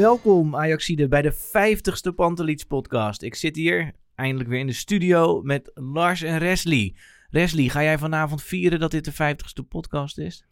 [0.00, 3.22] Welkom Ajaxide bij de 50ste Panteliets podcast.
[3.22, 6.96] Ik zit hier eindelijk weer in de studio met Lars en Resli.
[7.30, 10.44] Resli, ga jij vanavond vieren dat dit de 50ste podcast is?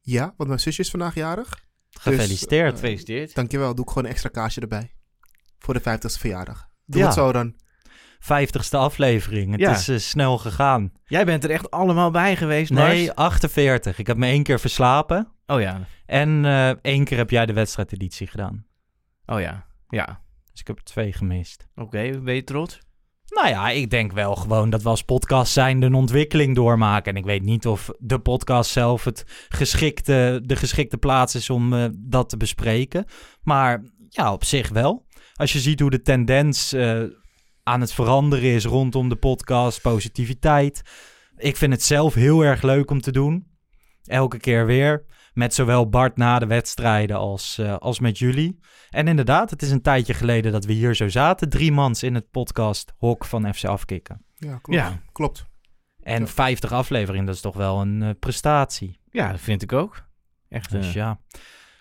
[0.00, 1.64] Ja, want mijn zusje is vandaag jarig.
[1.90, 2.70] Gefeliciteerd.
[2.70, 3.34] Dus, Gefeliciteerd.
[3.34, 4.94] Dankjewel, doe ik gewoon een extra kaasje erbij.
[5.58, 6.68] Voor de 50ste verjaardag.
[6.86, 7.06] Doe Ja.
[7.06, 7.54] het zo dan.
[8.18, 9.50] Vijftigste aflevering.
[9.50, 9.70] Het Ja.
[9.72, 10.92] is eh, snel gegaan.
[11.04, 12.92] Jij bent er echt allemaal bij geweest, Lars?
[12.92, 13.98] Nee, 48.
[13.98, 15.28] Ik heb me één keer verslapen.
[15.46, 18.66] Oh ja, En eh, één keer heb jij de wedstrijdeditie gedaan.
[19.26, 20.22] oh ja, ja.
[20.50, 21.68] Dus ik heb er twee gemist.
[21.74, 22.80] Oké, ben je trots?
[23.28, 27.12] Nou ja, ik denk wel gewoon dat we als podcast zijn een ontwikkeling doormaken.
[27.12, 31.72] En ik weet niet of de podcast zelf het geschikte, de geschikte plaats is om
[31.72, 33.04] eh, dat te bespreken.
[33.42, 35.06] Maar ja, op zich wel.
[35.34, 37.02] Als je ziet hoe de tendens eh,
[37.62, 40.82] aan het veranderen is rondom de podcast, positiviteit.
[41.36, 43.46] Ik vind het zelf heel erg leuk om te doen.
[44.04, 45.04] Elke keer weer.
[45.34, 48.58] Met zowel Bart na de wedstrijden als, eh, als met jullie.
[48.90, 51.48] En inderdaad, het is een tijdje geleden dat we hier zo zaten.
[51.48, 54.24] Drie mans in het podcast Hok van FC Afkikken.
[54.34, 54.80] Ja, klopt.
[54.80, 55.00] Ja.
[55.12, 55.46] klopt.
[56.02, 56.26] En Ja.
[56.26, 59.00] 50 afleveringen, dat is toch wel een eh, prestatie.
[59.10, 60.06] Ja, dat vind ik ook.
[60.48, 61.20] Echt Dus eh, ja.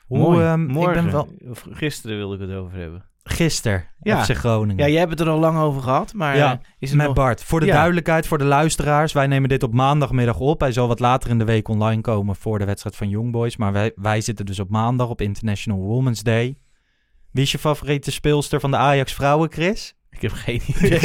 [0.06, 0.46] Hoe, mooi.
[0.46, 3.06] ehm, Morgen, ik ben wel of gisteren wilde ik het over hebben.
[3.24, 4.24] Gisteren Ja.
[4.24, 4.86] FC Groningen.
[4.86, 7.06] Ja, jij hebt het er al lang over gehad, maar Ja, eh, is het Met
[7.08, 7.16] nog...
[7.16, 7.44] Bart.
[7.44, 7.74] Voor de Ja.
[7.74, 9.14] duidelijkheid, voor de luisteraars.
[9.14, 10.60] Wij nemen dit op maandagmiddag op.
[10.60, 13.58] Hij zal wat later in de week online komen voor de wedstrijd van Young Boys.
[13.58, 16.58] Maar wij, wij zitten dus op maandag op International Women's Day.
[17.32, 19.96] Wie is je favoriete speelster van de Ajax vrouwen, Chris?
[20.10, 21.00] Ik heb geen idee.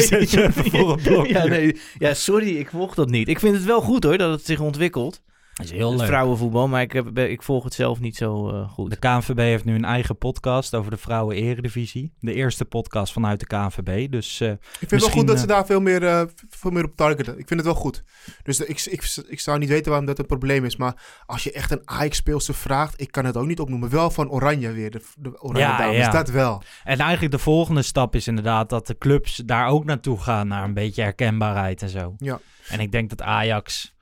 [0.53, 3.29] voor een ja, nee, ja, sorry, ik volg dat niet.
[3.29, 5.23] Ik vind het wel goed hoor, dat het zich ontwikkelt.
[5.59, 6.09] Dat is heel Het leuk.
[6.09, 8.91] vrouwenvoetbal, maar ik, heb, ik volg het zelf niet zo eh, goed.
[8.91, 12.13] De KNVB heeft nu een eigen podcast over de vrouwen eredivisie.
[12.21, 14.11] De eerste podcast vanuit de KNVB.
[14.11, 16.23] Dus eh, Ik vind het wel Misschien, goed dat eh, ze daar veel meer, eh,
[16.51, 17.39] veel meer op targeten.
[17.39, 18.03] Ik vind het wel goed.
[18.43, 20.77] Dus ik, ik, ik zou niet weten waarom dat een probleem is.
[20.77, 23.91] Maar als je echt een Ajax-speelster vraagt, ik kan het ook niet opnoemen.
[23.91, 25.97] Wel van Oranje weer, de, de Oranje Ja, dames.
[25.97, 26.11] ja.
[26.11, 26.63] Dat wel.
[26.85, 30.49] En eigenlijk de volgende stap is inderdaad dat de clubs daar ook naartoe gaan.
[30.49, 32.15] Naar een beetje herkenbaarheid en zo.
[32.19, 32.41] Ja.
[32.69, 33.97] En ik denk dat Ajax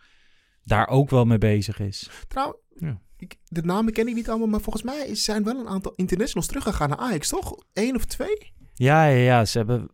[0.66, 2.10] daar ook wel mee bezig is.
[2.28, 3.00] Trouwens, Ja.
[3.16, 4.46] ik, de namen ken ik niet allemaal.
[4.48, 7.56] Maar volgens mij zijn wel een aantal internationals teruggegaan naar Ajax, toch?
[7.72, 8.52] Eén of twee?
[8.74, 9.44] Ja, ja, ja.
[9.44, 9.88] Ze hebben,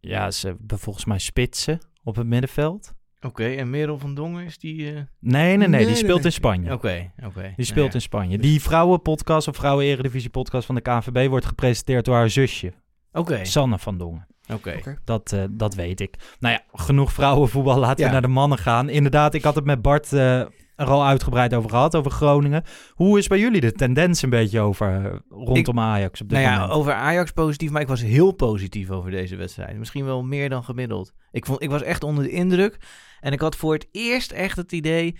[0.00, 2.92] ja, ze hebben volgens mij spitsen op het middenveld.
[3.20, 4.86] Oké, en Merel van Dongen is die...
[4.86, 5.68] eh, Nee, nee, nee.
[5.68, 6.24] Nee, die nee, speelt nee.
[6.24, 6.72] in Spanje.
[6.72, 7.52] Oké, oké.
[7.56, 8.38] Die speelt Nou in Spanje.
[8.38, 12.72] Die vrouwenpodcast of vrouwen-eredivisie-podcast van de KNVB wordt gepresenteerd door haar zusje.
[13.12, 14.26] Oké, Sanne van Dongen.
[14.54, 14.80] Oké.
[15.04, 16.14] Dat, eh, dat weet ik.
[16.40, 17.78] Nou ja, genoeg vrouwenvoetbal.
[17.78, 18.06] Laten Ja.
[18.06, 18.88] we naar de mannen gaan.
[18.88, 20.38] Inderdaad, ik had het met Bart eh,
[20.76, 22.62] er al uitgebreid over gehad, over Groningen.
[22.90, 26.50] Hoe is bij jullie de tendens een beetje over eh, rondom Ajax op dit Nou
[26.50, 26.78] ja, moment?
[26.78, 29.78] over Ajax positief, maar ik was heel positief over deze wedstrijd.
[29.78, 31.12] Misschien wel meer dan gemiddeld.
[31.30, 32.76] Ik, vond, ik was echt onder de indruk.
[33.20, 35.18] En ik had voor het eerst echt het idee...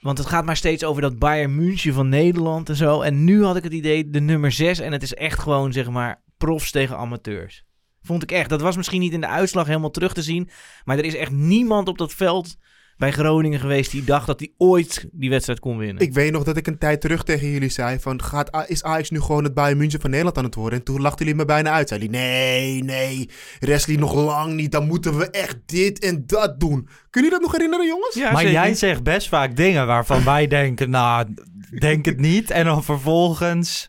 [0.00, 3.00] Want het gaat maar steeds over dat Bayern München van Nederland en zo.
[3.00, 4.78] En nu had ik het idee, de nummer 6.
[4.78, 7.64] En het is echt gewoon, zeg maar, profs tegen amateurs.
[8.02, 8.48] Vond ik echt.
[8.48, 10.50] Dat was misschien niet in de uitslag helemaal terug te zien.
[10.84, 12.56] Maar er is echt niemand op dat veld
[13.00, 16.02] bij Groningen geweest die dacht dat hij ooit die wedstrijd kon winnen.
[16.02, 19.10] Ik weet nog dat ik een tijd terug tegen jullie zei van, gaat, is Ajax
[19.10, 20.78] nu gewoon het Bayern München van Nederland aan het worden?
[20.78, 21.88] En toen lachten jullie me bijna uit.
[21.88, 24.72] Zeiden jullie, nee, nee, Wesley nog lang niet.
[24.72, 26.88] Dan moeten we echt dit en dat doen.
[27.10, 28.14] Kun je dat nog herinneren, jongens?
[28.14, 28.52] Ja, maar zeker.
[28.52, 31.34] jij zegt best vaak dingen waarvan wij denken, nou,
[31.78, 32.50] denk het niet.
[32.50, 33.88] En dan vervolgens,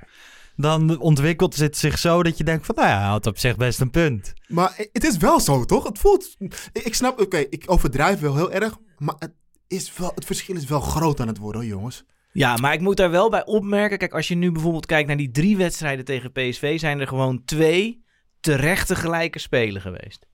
[0.56, 3.58] dan ontwikkelt het zich zo dat je denkt van, nou ja, hij had op zich
[3.58, 4.34] best een punt.
[4.48, 5.84] Maar het is wel zo, toch?
[5.84, 6.36] Het voelt...
[6.72, 8.78] Ik snap, oké, ik overdrijf wel heel erg.
[8.98, 9.34] Maar het,
[9.68, 12.04] is wel, het verschil is wel groot aan het worden, hoor, jongens.
[12.34, 13.98] Ja, maar ik moet daar wel bij opmerken.
[13.98, 17.44] Kijk, als je nu bijvoorbeeld kijkt naar die drie wedstrijden tegen PSV, zijn er gewoon
[17.46, 18.04] twee
[18.40, 20.28] terechte gelijke spelen geweest.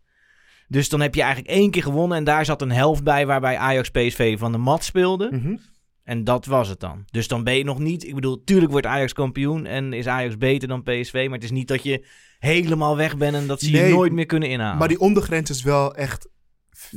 [0.67, 3.57] Dus dan heb je eigenlijk één keer gewonnen en daar zat een helft bij waarbij
[3.57, 5.29] Ajax PSV van de mat speelde.
[5.31, 5.55] Mhm.
[6.07, 7.05] En dat was het dan.
[7.11, 8.07] Dus dan ben je nog niet...
[8.07, 11.23] Ik bedoel, tuurlijk wordt Ajax kampioen en is Ajax beter dan PSV.
[11.25, 12.05] Maar het is niet dat je
[12.39, 14.77] helemaal weg ben en dat ze Nee, je nooit meer kunnen inhalen.
[14.77, 16.29] Maar die ondergrens is wel echt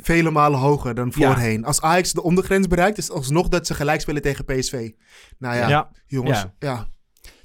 [0.01, 1.65] vele malen hoger dan voorheen.
[1.65, 4.91] Als Ajax de ondergrens bereikt, is het alsnog dat ze gelijk spelen tegen PSV.
[5.39, 5.91] Nou ja, Ja.
[6.07, 6.39] jongens.
[6.39, 6.55] Ja.
[6.59, 6.89] Ja.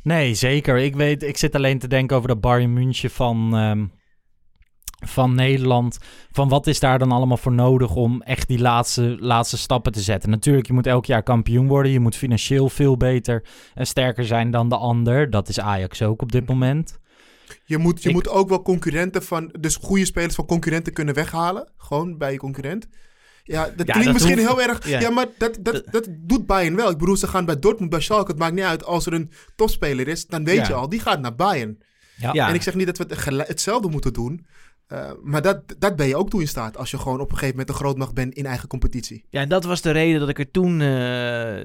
[0.03, 0.77] Nee, zeker.
[0.77, 3.85] Ik, weet, ik zit alleen te denken over dat Bayern München van, ehm,
[5.07, 5.97] van Nederland.
[6.31, 10.01] Van wat is daar dan allemaal voor nodig om echt die laatste, laatste stappen te
[10.01, 10.29] zetten?
[10.29, 11.91] Natuurlijk, je moet elk jaar kampioen worden.
[11.91, 13.43] Je moet financieel veel beter
[13.73, 15.29] en sterker zijn dan de ander.
[15.29, 16.99] Dat is Ajax ook op dit moment.
[17.65, 21.13] Je, moet, je Ik- moet ook wel concurrenten van, dus goede spelers van concurrenten kunnen
[21.15, 21.69] weghalen.
[21.77, 22.87] Gewoon bij je concurrent.
[23.43, 24.87] Ja, dat klinkt dat misschien hoeft- heel erg.
[24.87, 25.09] Ja, ja.
[25.09, 26.89] maar dat, dat, dat doet Bayern wel.
[26.89, 28.31] Ik bedoel, ze gaan bij Dortmund, bij Schalke.
[28.31, 28.85] Het maakt niet uit.
[28.85, 30.67] Als er een topspeler is, dan weet Ja.
[30.67, 31.77] je al, die gaat naar Bayern.
[32.17, 32.33] Ja.
[32.33, 32.47] Ja.
[32.47, 34.45] En ik zeg niet dat we het hetzelfde moeten doen.
[34.87, 36.77] Eh, maar dat, dat ben je ook toe in staat.
[36.77, 39.25] Als je gewoon op een gegeven moment een grootmacht bent in eigen competitie.
[39.29, 40.87] Ja, en dat was de reden dat ik er toen eh,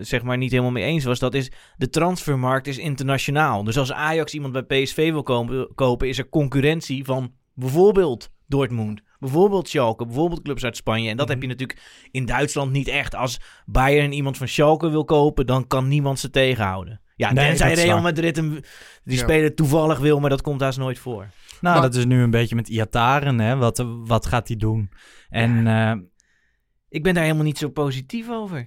[0.01, 1.19] zeg maar niet helemaal mee eens was.
[1.19, 3.65] Dat is, de transfermarkt is internationaal.
[3.65, 9.01] Dus als Ajax iemand bij PSV wil komen, kopen, is er concurrentie van bijvoorbeeld Dortmund.
[9.19, 11.11] Bijvoorbeeld Schalke, bijvoorbeeld clubs uit Spanje.
[11.11, 11.81] En dat heb je natuurlijk
[12.11, 13.15] in Duitsland niet echt.
[13.15, 17.01] Als Bayern iemand van Schalke wil kopen, dan kan niemand ze tegenhouden.
[17.17, 18.01] Ja, Nee, tenzij Real.
[18.01, 18.51] Madrid hem,
[19.05, 19.23] die Ja.
[19.23, 21.29] speler toevallig wil, maar dat komt haast nooit voor.
[21.61, 23.39] Nou, Maar- dat is nu een beetje met Iataren.
[23.39, 23.57] Hè?
[23.57, 24.91] Wat, wat gaat hij doen?
[25.29, 25.93] En eh,
[26.89, 28.67] Ik ben daar helemaal niet zo positief over.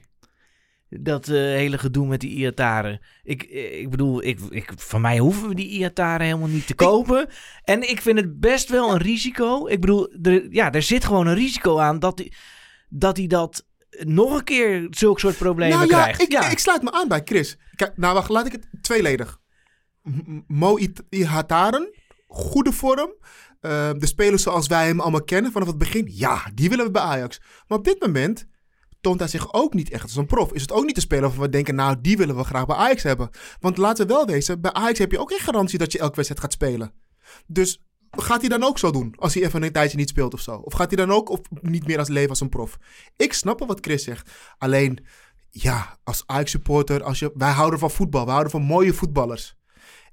[0.89, 2.99] Dat eh, hele gedoe met die Iataren.
[3.23, 6.75] Ik, eh, ik bedoel, ik, ik, van mij hoeven we die Iataren helemaal niet te
[6.75, 7.29] kopen.
[7.63, 9.67] En ik vind het best wel een risico.
[9.67, 12.31] Ik bedoel, er, ja, er zit gewoon een risico aan dat hij
[12.89, 16.21] dat, hij dat nog een keer zulke soort problemen nou ja, krijgt.
[16.21, 17.57] ik, ik sluit me aan bij Chris.
[17.75, 19.39] Kijk, nou wacht, laat ik het tweeledig.
[20.47, 20.77] Mo
[21.09, 21.93] Ihataren,
[22.33, 23.13] goede vorm.
[23.59, 26.09] Eh, de spelers zoals wij hem allemaal kennen vanaf het begin.
[26.11, 27.41] Ja, die willen we bij Ajax.
[27.67, 28.47] Maar op dit moment
[29.01, 30.53] toont hij zich ook niet echt als een prof.
[30.53, 32.75] Is het ook niet de speler waarvan we denken, nou, die willen we graag bij
[32.75, 33.29] Ajax hebben.
[33.59, 36.15] Want laten we wel wezen, bij Ajax heb je ook geen garantie dat je elke
[36.15, 36.93] wedstrijd gaat spelen.
[37.47, 40.39] Dus gaat hij dan ook zo doen als hij even een tijdje niet speelt of
[40.39, 40.55] zo?
[40.55, 42.77] Of gaat hij dan ook of niet meer als leven als een prof?
[43.17, 44.31] Ik snap wel wat Chris zegt.
[44.57, 45.05] Alleen,
[45.49, 49.55] ja, als Ajax-supporter, als je, wij houden van voetbal, we houden van mooie voetballers.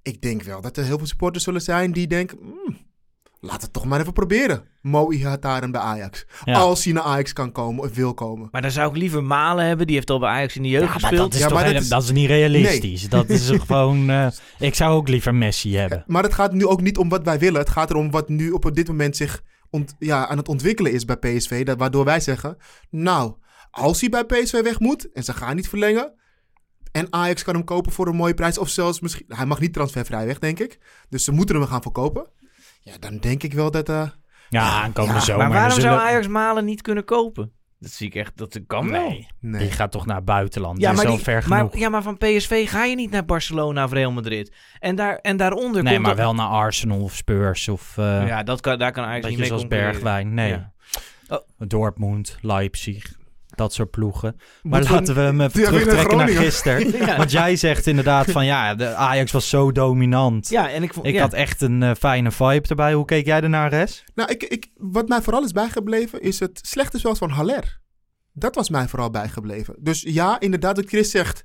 [0.03, 2.77] Ik denk wel dat er heel veel supporters zullen zijn die denken, "Hmm,
[3.41, 4.69] laat het toch maar even proberen.
[4.83, 6.27] Mo Ihataren bij Ajax.
[6.45, 6.59] Ja.
[6.59, 8.49] Als hij naar Ajax kan komen of wil komen.
[8.51, 9.87] Maar dan zou ik liever Malen hebben.
[9.87, 11.23] Die heeft al bij Ajax in de jeugd ja, maar gespeeld.
[11.33, 13.09] dat is, Ja, maar dat is- dat is niet realistisch.
[13.09, 14.11] Dat is gewoon...
[14.11, 14.27] eh,
[14.59, 16.05] ik zou ook liever Messi hebben.
[16.07, 17.61] Maar het gaat nu ook niet om wat wij willen.
[17.61, 21.05] Het gaat erom wat nu op dit moment zich ont- ja, aan het ontwikkelen is
[21.05, 21.65] bij PSV.
[21.65, 22.57] Dat, waardoor wij zeggen,
[22.91, 23.35] nou,
[23.71, 26.19] als hij bij PSV weg moet en ze gaan niet verlengen...
[26.93, 28.59] en Ajax kan hem kopen voor een mooie prijs...
[28.59, 29.25] of zelfs misschien...
[29.29, 30.79] Hij mag niet transfervrij weg, denk ik.
[31.09, 32.27] Dus ze moeten hem gaan verkopen.
[32.81, 33.89] Ja, dan denk ik wel dat...
[33.89, 34.09] eh,
[34.49, 35.43] Ja, aankomende Ja, zomer.
[35.49, 37.53] maar waarom zullen- zou Ajax Malen niet kunnen kopen?
[37.79, 39.09] Dat zie ik echt, dat kan wel.
[39.09, 39.61] Nee, nee.
[39.61, 40.81] die gaat toch naar het buitenland.
[40.81, 41.77] Ja maar, is al die- ver maar, genoeg.
[41.77, 44.55] ja, maar van PSV ga je niet naar Barcelona of Real Madrid.
[44.79, 48.27] En, daar, en daaronder nee, komt maar er- wel naar Arsenal of Spurs of uh,
[48.27, 49.67] Ja, dat kan, daar kan Ajax niet mee zoals.
[49.67, 50.35] Bergwijn.
[50.35, 50.49] Nee.
[50.51, 50.73] Ja.
[51.59, 53.13] Dortmund, Leipzig,
[53.61, 54.41] dat soort ploegen.
[54.63, 56.91] Maar laten we hem even terugtrekken naar, gisteren.
[57.07, 57.17] Ja.
[57.17, 60.49] Want jij zegt inderdaad van ja, de Ajax was zo dominant.
[60.49, 61.07] Ja, en ik vond...
[61.07, 61.21] Ik ja.
[61.21, 62.93] had echt een eh, fijne vibe erbij.
[62.93, 64.05] Hoe keek jij ernaar, Res?
[64.15, 67.81] Nou, ik, ik, wat mij vooral is bijgebleven is het slechte spel van Haller.
[68.33, 69.77] Dat was mij vooral bijgebleven.
[69.79, 71.45] Dus ja, inderdaad, wat Chris zegt.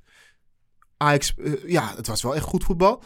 [0.97, 3.03] Ajax, eh, ja, het was wel echt goed voetbal.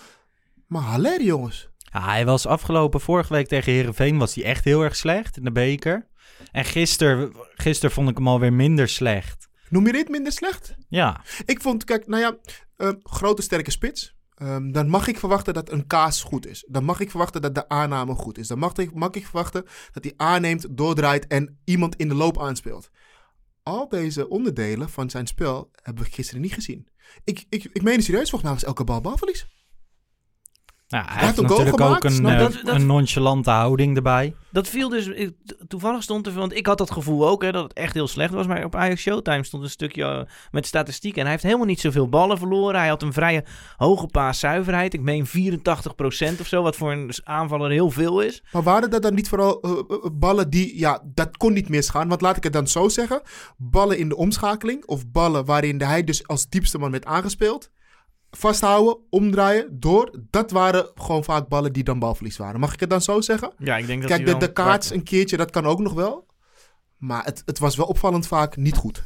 [0.67, 1.69] Maar Haller, jongens.
[1.77, 5.43] Ja, hij was afgelopen vorige week tegen Herenveen was hij echt heel erg slecht in
[5.43, 6.07] de beker.
[6.51, 9.49] En gisteren, gisteren vond ik hem alweer minder slecht.
[9.69, 10.75] Noem je dit minder slecht?
[10.87, 12.37] Ja, Ik vond, kijk, nou ja,
[12.75, 14.17] eh, grote sterke spits.
[14.35, 16.65] Ehm, dan mag ik verwachten dat een kaas goed is.
[16.67, 18.47] Dan mag ik verwachten dat de aanname goed is.
[18.47, 22.41] Dan mag ik, mag ik verwachten dat hij aanneemt, doordraait en iemand in de loop
[22.41, 22.89] aanspeelt.
[23.63, 26.87] Al deze onderdelen van zijn spel hebben we gisteren niet gezien.
[27.23, 29.47] Ik, ik, ik meen het serieus, volgens mij was elke bal balverlies.
[30.89, 32.37] Nou, hij heeft natuurlijk ook een, eh, je?
[32.37, 34.33] Dat- dat- een nonchalante houding erbij.
[34.51, 35.07] Dat viel dus...
[35.07, 35.35] ik-
[35.67, 36.33] toevallig stond er...
[36.33, 38.47] Want ik had dat gevoel ook, hè, dat het echt heel slecht was.
[38.47, 41.17] Maar op Ajax Showtime stond een stukje eh, met statistieken.
[41.17, 42.79] En hij heeft helemaal niet zoveel ballen verloren.
[42.79, 43.43] Hij had een vrije
[43.77, 44.93] hoge paaszuiverheid.
[44.93, 48.43] Ik meen 84% of zo, wat voor een aanvaller heel veel is.
[48.51, 49.71] Maar waren dat dan niet vooral eh,
[50.13, 52.07] ballen die, ja, dat kon niet misgaan.
[52.07, 53.21] Want laat ik het dan zo zeggen.
[53.57, 57.69] Ballen in de omschakeling of ballen waarin hij dus als diepste man werd aangespeeld.
[58.31, 60.19] Vasthouden, omdraaien, door.
[60.29, 62.59] Dat waren gewoon vaak ballen die dan balverlies waren.
[62.59, 63.53] Mag ik het dan zo zeggen?
[63.57, 66.27] Ja, ik denk dat Kijk, de, de kaarts een keertje, dat kan ook nog wel.
[66.97, 69.03] Maar het, het was wel opvallend vaak niet goed.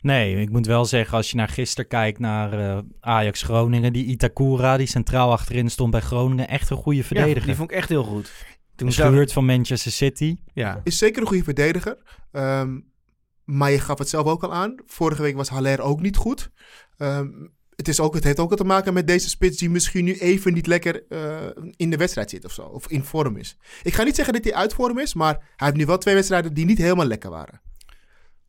[0.00, 4.04] Nee, ik moet wel zeggen, als je naar gisteren kijkt naar eh, Ajax Groningen, die
[4.04, 7.46] Itakura, die centraal achterin stond bij Groningen, echt een goede Ja, verdediger.
[7.46, 8.32] die vond ik echt heel goed.
[8.76, 10.36] Toen zag- Gehuurd van Manchester City.
[10.52, 10.80] Ja.
[10.84, 11.98] Is zeker een goede verdediger.
[12.32, 12.80] Ehm,
[13.44, 14.74] maar je gaf het zelf ook al aan.
[14.86, 16.50] Vorige week was Haller ook niet goed.
[16.96, 17.28] Ehm,
[17.76, 20.52] het, is ook, het heeft ook te maken met deze spits die misschien nu even
[20.52, 21.20] niet lekker eh,
[21.76, 22.62] in de wedstrijd zit of zo.
[22.62, 23.56] Of in vorm is.
[23.82, 26.14] Ik ga niet zeggen dat hij uit vorm is, maar hij heeft nu wel twee
[26.14, 27.60] wedstrijden die niet helemaal lekker waren.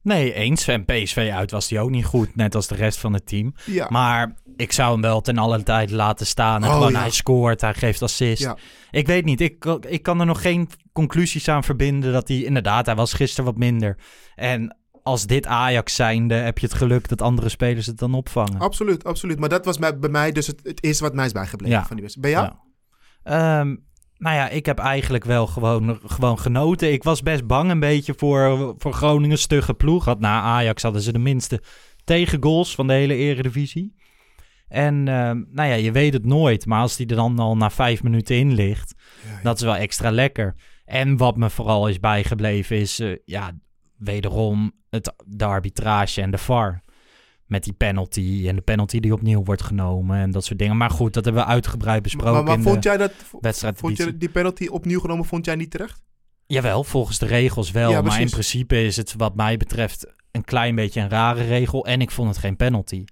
[0.01, 0.67] Nee, eens.
[0.67, 3.55] En PSV uit was hij ook niet goed, net als de rest van het team.
[3.65, 3.87] Ja.
[3.89, 6.63] Maar ik zou hem wel ten alle tijd laten staan.
[6.63, 6.99] En Oh, gewoon, ja.
[6.99, 8.41] hij scoort, hij geeft assist.
[8.41, 8.57] Ja.
[8.91, 12.37] Ik weet niet, ik, ik kan er nog geen conclusies aan verbinden dat hij...
[12.37, 13.97] Inderdaad, hij was gisteren wat minder.
[14.35, 18.59] En als dit Ajax zijnde, heb je het geluk dat andere spelers het dan opvangen.
[18.59, 19.39] Absoluut, absoluut.
[19.39, 21.85] Maar dat was mij, bij mij dus het, het eerste wat mij is bijgebleven Ja.
[21.85, 22.33] van die wedstrijd.
[22.33, 22.53] Bij jou?
[23.23, 23.59] Ja.
[23.59, 23.75] Ehm,
[24.17, 26.91] nou ja, ik heb eigenlijk wel gewoon, gewoon genoten.
[26.91, 30.05] Ik was best bang een beetje voor, voor Groningen stugge ploeg.
[30.05, 31.61] Had, na Ajax hadden ze de minste
[32.03, 33.95] tegengoals van de hele eredivisie.
[34.67, 36.65] En ehm, nou ja, je weet het nooit.
[36.65, 38.93] Maar als die er dan al na vijf minuten in ligt,
[39.43, 40.55] dat is wel extra lekker.
[40.85, 43.51] En wat me vooral is bijgebleven is, eh, ja,
[43.97, 46.83] wederom het, de arbitrage en de VAR.
[47.45, 50.77] Met die penalty en de penalty die opnieuw wordt genomen en dat soort dingen.
[50.77, 53.11] Maar goed, dat hebben we uitgebreid besproken Maar, maar in vond de jij dat...
[53.39, 53.77] wedstrijd.
[53.77, 56.03] Vond je die penalty opnieuw genomen, vond jij niet terecht?
[56.47, 57.91] Jawel, volgens de regels wel.
[57.91, 61.85] Ja, maar in principe is het wat mij betreft een klein beetje een rare regel.
[61.85, 63.03] En ik vond het geen penalty.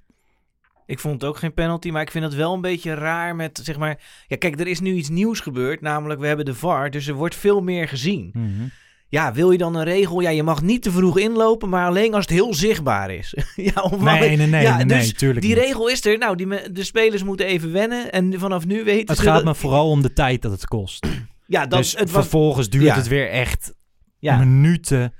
[0.85, 3.59] Ik vond het ook geen penalty, maar ik vind het wel een beetje raar met,
[3.63, 4.01] zeg maar...
[4.27, 7.13] Ja, kijk, er is nu iets nieuws gebeurd, namelijk we hebben de VAR, dus er
[7.13, 8.29] wordt veel meer gezien.
[8.33, 8.67] Mhm.
[9.13, 10.19] Ja, wil je dan een regel?
[10.19, 13.35] Ja, je mag niet te vroeg inlopen, maar alleen als het heel zichtbaar is.
[13.55, 15.63] ja, Nee, nee, nee, ja, nee, dus nee, tuurlijk Die niet.
[15.63, 16.17] regel is er.
[16.17, 19.23] Nou, die me- de spelers moeten even wennen en vanaf nu weten Het ze...
[19.23, 21.07] gaat dat- me vooral om de tijd dat het kost.
[21.47, 22.21] Ja, dat, dus het was...
[22.21, 22.95] vervolgens duurt ja.
[22.95, 23.73] het weer echt
[24.19, 25.13] Ja, minuten.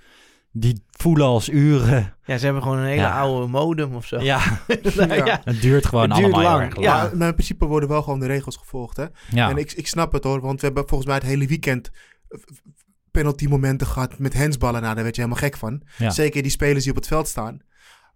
[0.52, 2.14] Die voelen als uren.
[2.26, 3.20] ja, ze hebben gewoon een hele Ja.
[3.20, 4.20] oude modem of zo.
[4.20, 4.42] Ja,
[5.08, 5.14] Ja.
[5.14, 5.42] ja.
[5.44, 6.86] het duurt gewoon Het duurt allemaal lang, erg lang.
[6.88, 6.96] Ja.
[7.04, 9.06] Maar, maar in principe worden wel gewoon de regels gevolgd, hè?
[9.32, 9.50] Ja.
[9.50, 11.92] En ik, ik snap het hoor, want we hebben volgens mij het hele weekend
[13.14, 14.82] eh, penalty momenten gehad met hensballen.
[14.82, 15.82] Nou, daar werd je helemaal gek van.
[15.98, 16.10] Ja.
[16.10, 17.60] Zeker die spelers die op het veld staan.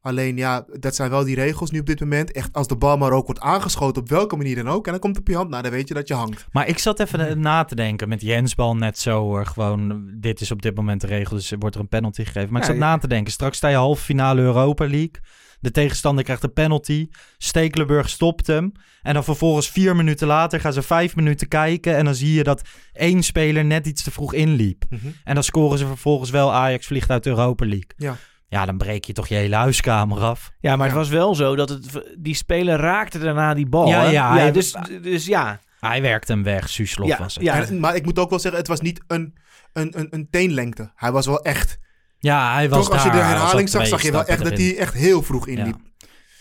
[0.01, 2.32] Alleen ja, dat zijn wel die regels nu op dit moment.
[2.32, 4.86] Echt, als de bal maar ook wordt aangeschoten, op welke manier dan ook.
[4.86, 6.46] En dan komt het op je hand, nou dan weet je dat je hangt.
[6.51, 9.46] Maar ik zat even na te denken met Jensbal net zo hoor.
[9.46, 12.51] Gewoon, dit is op dit moment de regel, dus er wordt er een penalty gegeven.
[12.51, 12.89] Maar ik Ja, zat ja.
[12.89, 15.12] na te denken, straks sta je halve finale Europa League.
[15.59, 17.07] De tegenstander krijgt een penalty.
[17.37, 18.71] Stekelenburg stopt hem.
[19.01, 21.95] En dan vervolgens vier minuten later gaan ze vijf minuten kijken.
[21.95, 22.61] En dan zie je dat
[22.93, 24.83] één speler net iets te vroeg inliep.
[25.23, 27.91] En dan scoren ze vervolgens wel Ajax vliegt uit de Europa League.
[27.97, 28.15] Ja.
[28.49, 30.51] Ja, dan breek je toch je hele huiskamer af.
[30.59, 30.93] Ja, maar Ja.
[30.93, 33.87] het was wel zo dat het, die speler raakte daarna die bal.
[33.87, 35.59] Ja, ja, hij- dus, dus ja.
[35.79, 37.43] Hij werkte hem weg, Suslov Ja, was het.
[37.43, 37.65] ja.
[37.79, 39.35] Maar ik moet ook wel zeggen, het was niet een,
[39.73, 40.91] een, een, een teenlengte.
[40.95, 41.77] Hij was wel echt...
[42.19, 44.57] Ja, hij was Toch, als je de daar, herhaling zag, zag je wel echt dat
[44.57, 45.77] hij echt heel vroeg inliep.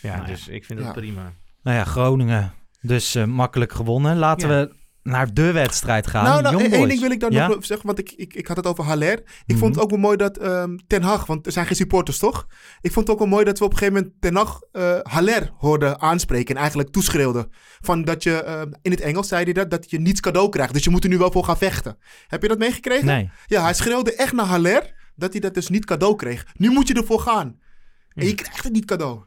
[0.01, 0.33] Ja, Nou ja.
[0.33, 0.95] dus ik vind het Ja.
[0.95, 1.33] prima.
[1.63, 2.53] Nou ja, Groningen.
[2.81, 4.17] Dus eh, makkelijk gewonnen.
[4.17, 4.55] Laten Ja.
[4.61, 6.25] we naar de wedstrijd gaan.
[6.25, 7.49] Nou, nou één ding wil ik dan Ja?
[7.49, 9.13] nog zeggen, want ik, ik, ik had het over Haller.
[9.19, 9.59] Ik Mhm.
[9.59, 12.47] vond het ook wel mooi dat ehm, Ten Hag, want er zijn geen supporters toch?
[12.81, 14.99] Ik vond het ook wel mooi dat we op een gegeven moment Ten Hag eh,
[15.03, 17.51] Haller hoorden aanspreken en eigenlijk toeschreeuwden.
[17.81, 20.73] Van dat je, ehm, in het Engels zei hij dat, dat je niets cadeau krijgt.
[20.73, 21.99] Dus je moet er nu wel voor gaan vechten.
[22.27, 23.07] Heb je dat meegekregen?
[23.07, 23.31] Nee.
[23.47, 26.47] Ja, hij schreeuwde echt naar Haller dat hij dat dus niet cadeau kreeg.
[26.57, 27.59] Nu moet je ervoor gaan.
[28.15, 29.21] En je krijgt het niet cadeau.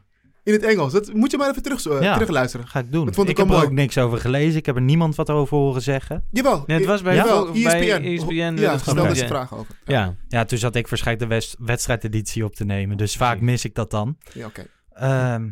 [0.44, 0.92] In het Engels.
[0.92, 2.12] Dat moet je maar even terug, Ja.
[2.12, 2.68] terugluisteren.
[2.68, 3.04] Ga ik doen.
[3.04, 4.58] Dat vond ik ik heb er ook niks over gelezen.
[4.58, 6.24] Ik heb er niemand wat over horen zeggen.
[6.30, 6.64] Jawel.
[6.66, 8.04] Nee, het was bij, Jawel, bij ESPN.
[8.04, 8.32] ESPN.
[8.34, 9.28] Ja, dat stelde gewoon- ze ja.
[9.28, 9.74] vragen over.
[9.84, 10.14] Ja.
[10.28, 12.96] Ja, toen zat ik waarschijnlijk de wes- wedstrijdeditie op te nemen.
[12.96, 14.16] Dus vaak mis ik dat dan.
[14.32, 14.66] Ja, oké.
[14.92, 15.50] Ehm,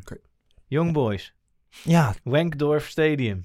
[0.67, 1.35] Young Boys.
[1.83, 3.45] ja, Wankdorf Stadium.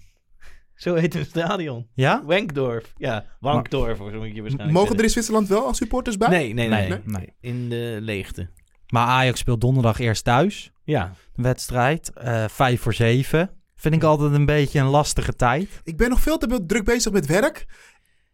[0.75, 1.87] Zo heet het stadion.
[1.93, 2.23] ja?
[2.25, 2.93] Wankdorf.
[2.97, 6.29] Ja, Wankdorf, of zo moet je waarschijnlijk Mogen er in Zwitserland wel als supporters bij?
[6.29, 7.33] Nee, nee, nee, Nee, nee.
[7.41, 8.49] In de leegte.
[8.87, 10.71] Maar Ajax speelt donderdag eerst thuis.
[10.83, 11.13] Ja.
[11.33, 12.11] De wedstrijd.
[12.13, 13.49] Eh vijf voor zeven.
[13.75, 15.69] Vind ik altijd een beetje een lastige tijd.
[15.83, 17.65] Ik ben nog veel te druk bezig met werk.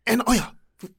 [0.04, 0.54] En oh ja,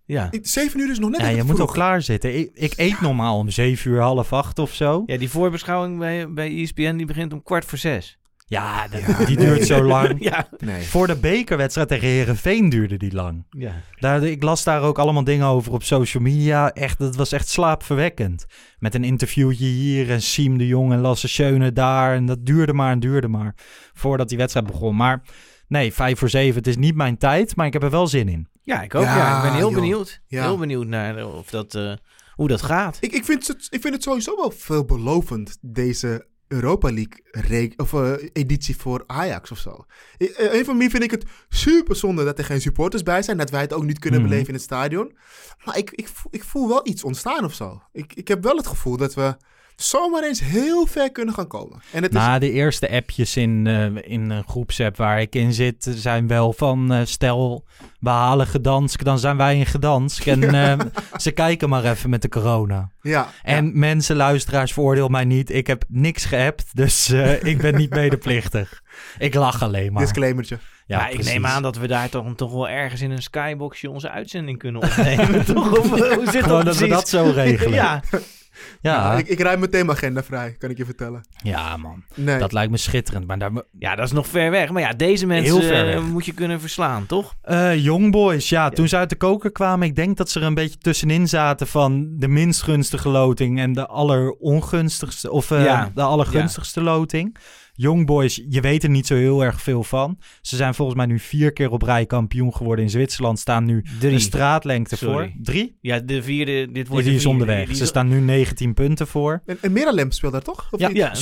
[0.07, 0.29] Ja.
[0.43, 2.39] zeven uur is nog net Ja, je moet ook klaar zitten.
[2.39, 5.03] Ik, ik eet normaal om zeven uur, half acht of zo.
[5.07, 8.19] ja, die voorbeschouwing bij, bij ESPN die begint om kwart voor zes.
[8.51, 9.47] Ja, dat- Ja, die nee.
[9.47, 10.17] duurt zo lang.
[10.31, 10.49] Ja.
[10.59, 10.83] Nee.
[10.83, 13.45] Voor de bekerwedstrijd tegen Herenveen duurde die lang.
[13.51, 13.73] ja.
[13.99, 16.73] Daar, ik las daar ook allemaal dingen over op social media.
[16.73, 18.47] Echt, dat was echt slaapverwekkend.
[18.79, 22.15] Met een interviewtje hier en Siem de Jong en Lasse Schöne daar.
[22.15, 23.55] En dat duurde maar en duurde maar
[23.93, 24.97] voordat die wedstrijd begon.
[24.97, 25.23] Maar
[25.69, 28.29] nee, vijf voor zeven, het is niet mijn tijd, maar ik heb er wel zin
[28.29, 28.49] in.
[28.63, 29.05] Ja, ik ook.
[29.05, 29.75] Ja, Ja, ik ben heel joh.
[29.81, 30.21] benieuwd.
[30.27, 30.43] Ja.
[30.43, 31.93] Heel benieuwd naar eh, of dat, eh,
[32.35, 32.97] hoe dat gaat.
[33.01, 38.13] Ik, ik, vind het, ik vind het sowieso wel veelbelovend, deze Europa League of, eh,
[38.33, 39.85] editie voor Ajax of zo.
[40.19, 43.37] Eh, een van mij vind ik het super zonde dat er geen supporters bij zijn.
[43.37, 44.29] Dat wij het ook niet kunnen Mhm.
[44.29, 45.17] beleven in het stadion.
[45.65, 47.83] Maar ik, ik, voel, ik voel wel iets ontstaan of zo.
[47.93, 49.37] Ik, ik heb wel het gevoel dat we
[49.83, 51.83] zomaar eens heel ver kunnen gaan komen.
[51.93, 55.53] En het is, Na de eerste appjes in, eh, in een groepsapp waar ik in
[55.53, 57.65] zit, zijn wel van eh, stel,
[58.01, 60.27] we halen Gdansk, dan zijn wij in Gdansk.
[60.27, 60.79] En eh,
[61.17, 62.91] ze kijken maar even met de corona.
[63.03, 65.51] ja, En mensen, luisteraars, veroordeel mij niet.
[65.51, 68.83] Ik heb niks geappt, dus eh, ik ben niet medeplichtig.
[69.19, 70.03] Ik lach alleen maar.
[70.03, 70.59] disclaimertje.
[70.87, 73.91] Ja, Ja, ik neem aan dat we daar toch, toch wel ergens in een skyboxje
[73.91, 75.45] onze uitzending kunnen opnemen.
[75.55, 75.79] toch?
[75.79, 77.73] Of, eh, hoe zit Gewoon dat dat we dat zo regelen.
[77.73, 78.03] ja,
[78.81, 81.21] Ja, Ik, ik ruim meteen mijn agenda vrij, kan ik je vertellen.
[81.43, 82.05] ja man.
[82.15, 82.39] Nee.
[82.39, 83.27] Dat lijkt me schitterend.
[83.27, 84.71] Maar daar, ja, dat is nog ver weg.
[84.71, 87.35] Maar ja, deze Heel mensen ver eh, moet je kunnen verslaan, toch?
[87.43, 90.47] Eh Young Boys, ja, toen ze uit de koker kwamen, ik denk dat ze er
[90.47, 95.91] een beetje tussenin zaten van de minst gunstige loting en de allerongunstigste, of eh, Ja.
[95.95, 97.37] de allergunstigste loting.
[97.81, 100.19] Young Boys, je weet er niet zo heel erg veel van.
[100.41, 103.85] Ze zijn volgens mij nu vier keer op rij kampioen geworden in Zwitserland, staan nu
[104.01, 104.13] Drie.
[104.13, 105.15] een straatlengte Sorry.
[105.15, 105.43] voor.
[105.43, 105.77] Drie?
[105.81, 107.67] Ja, de vierde, dit wordt Die de is onderweg.
[107.67, 109.43] Die Ze staan nu 19 punten voor.
[109.47, 110.69] En, en Miralem speelt daar toch?
[110.71, 110.97] Of Ja, niet?
[110.97, 111.15] Ja?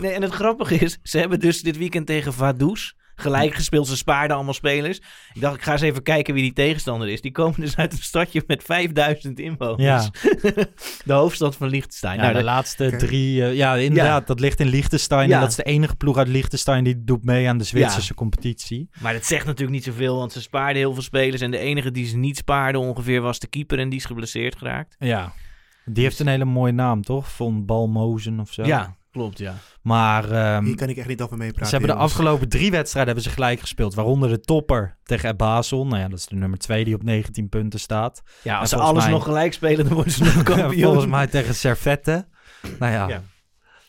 [0.00, 3.86] Nee, en het grappige is, ze hebben dus dit weekend tegen Vaduz gelijk gespeeld.
[3.86, 5.00] Ze spaarden allemaal spelers.
[5.32, 7.20] Ik dacht, ik ga eens even kijken wie die tegenstander is.
[7.20, 9.82] Die komen dus uit een stadje met 5000 inwoners.
[9.82, 10.10] Ja.
[11.04, 12.16] de hoofdstad van Liechtenstein.
[12.16, 15.28] Ja, nou, de laatste drie, eh, ja inderdaad, dat ligt in Liechtenstein.
[15.28, 15.34] Ja.
[15.34, 18.88] En dat is de enige ploeg uit Liechtenstein die doet mee aan de Zwitserse competitie.
[19.00, 21.42] maar dat zegt natuurlijk niet zoveel, want ze spaarden heel veel spelers.
[21.42, 23.78] En de enige die ze niet spaarden ongeveer was de keeper.
[23.78, 24.96] En die is geblesseerd geraakt.
[24.98, 25.32] Ja.
[25.84, 27.28] Die heeft een hele mooie naam, toch?
[27.30, 28.64] Von Balmozen of zo.
[28.64, 29.54] Ja, klopt, ja.
[29.82, 31.66] Maar ehm, Hier kan ik echt niet over meepraten.
[31.66, 33.94] ze hebben de afgelopen drie wedstrijden hebben ze gelijk gespeeld.
[33.94, 35.86] Waaronder de topper tegen Basel.
[35.86, 38.22] Nou ja, dat is de nummer twee die op 19 punten staat.
[38.42, 40.82] Ja, En als ze alles mij- nog gelijk spelen, dan worden ze nog kampioen.
[40.82, 42.26] Volgens mij tegen Servette.
[42.78, 43.22] Nou ja, Ja.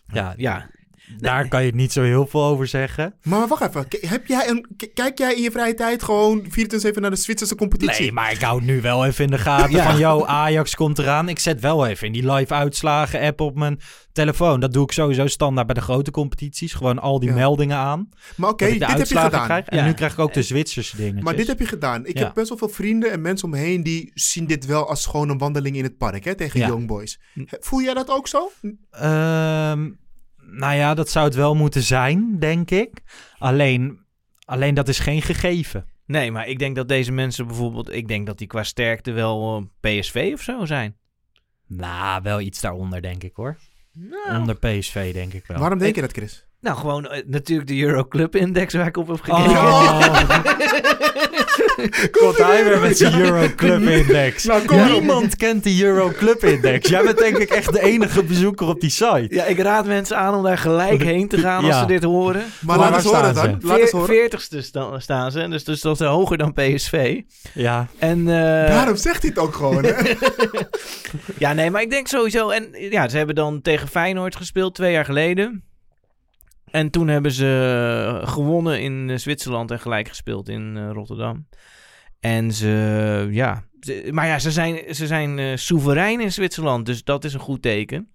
[0.08, 0.34] ja.
[0.38, 0.70] Ja,
[1.18, 3.14] daar kan je niet zo heel veel over zeggen.
[3.24, 3.88] Maar wacht even.
[3.88, 6.52] K- Heb jij een, kijk jij in je vrije tijd gewoon 24-7
[6.94, 8.02] naar de Zwitserse competitie?
[8.02, 9.90] Nee, maar ik hou het nu wel even in de gaten Ja.
[9.92, 10.00] van...
[10.00, 11.30] Yo, Ajax komt eraan.
[11.30, 13.80] Ik zet wel even in die live uitslagen app op mijn
[14.12, 14.60] telefoon.
[14.60, 16.74] Dat doe ik sowieso standaard bij de grote competities.
[16.74, 17.36] Gewoon al die Ja.
[17.36, 18.10] meldingen aan.
[18.36, 19.44] Maar oké, dit heb je gedaan.
[19.46, 19.66] krijg.
[19.66, 19.86] En Ja.
[19.86, 21.24] nu krijg ik ook de Zwitserse dingen.
[21.24, 22.06] Maar dit heb je gedaan.
[22.06, 24.90] Ik heb best wel veel vrienden en mensen om me heen die zien dit wel
[24.90, 26.60] als gewoon een wandeling in het park hè, tegen.
[26.60, 27.20] Young Boys.
[27.60, 28.52] Voel jij dat ook zo?
[28.92, 29.90] Ehm,
[30.52, 33.02] nou ja, dat zou het wel moeten zijn, denk ik.
[33.38, 34.00] Alleen,
[34.46, 35.86] alleen dat is geen gegeven.
[36.06, 37.92] Nee, maar ik denk dat deze mensen bijvoorbeeld...
[37.94, 40.98] Ik denk dat die qua sterkte wel eh, PSV of zo zijn.
[41.68, 43.58] Nou, wel iets daaronder, denk ik hoor.
[43.94, 45.60] Nou, Onder PSV, denk ik wel.
[45.60, 46.46] Waarom denk Ik- je dat, Chris?
[46.62, 49.52] Nou gewoon eh, natuurlijk de Euroclub Index waar ik op heb gekeken.
[49.52, 50.10] Oh,
[52.22, 54.44] komt hij weer met zijn Euroclub Index.
[54.46, 55.00] Nou, kom maar op.
[55.00, 56.90] Niemand kent de Euroclub Index.
[56.90, 59.26] Jij bent denk ik echt de enige bezoeker op die site.
[59.30, 61.80] Ja, ik raad mensen aan om daar gelijk heen te gaan als Ja.
[61.80, 62.44] ze dit horen.
[62.60, 63.44] Maar laat eens horen staan dan.
[63.62, 63.68] ze?
[63.68, 64.16] Laat eens Veer- horen.
[64.16, 67.20] Veertigste sta- staan ze, dus, dus dat is hoger dan PSV.
[67.54, 68.26] Ja, En, eh,
[68.68, 69.94] Daarom zegt hij het ook gewoon, hè?
[71.38, 72.50] ja, nee, maar ik denk sowieso...
[72.50, 75.64] En ja, ze hebben dan tegen Feyenoord gespeeld twee jaar geleden.
[76.72, 81.48] En toen hebben ze gewonnen in eh, Zwitserland en gelijk gespeeld in eh, Rotterdam.
[82.20, 83.64] En ze, ja...
[83.80, 87.40] ze- maar ja, ze zijn, ze zijn eh, soeverein in Zwitserland, dus dat is een
[87.40, 88.08] goed teken.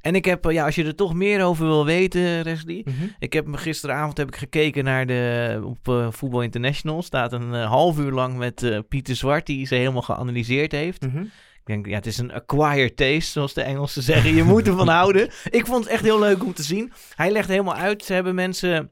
[0.00, 2.82] En ik heb, eh, ja, als je er toch meer over wil weten, Leslie...
[2.84, 3.04] Mhm.
[3.18, 7.02] Ik heb me gisteravond heb ik gekeken naar de op eh, Voetbal International.
[7.02, 11.06] Staat een eh, half uur lang met eh, Pieter Zwart die ze helemaal geanalyseerd heeft.
[11.06, 11.24] Mhm.
[11.64, 14.34] Ik denk, ja, het is een acquired taste, zoals de Engelsen zeggen.
[14.34, 15.30] Je moet ervan houden.
[15.50, 16.92] Ik vond het echt heel leuk om te zien.
[17.14, 18.04] Hij legt helemaal uit.
[18.04, 18.90] Ze hebben mensen.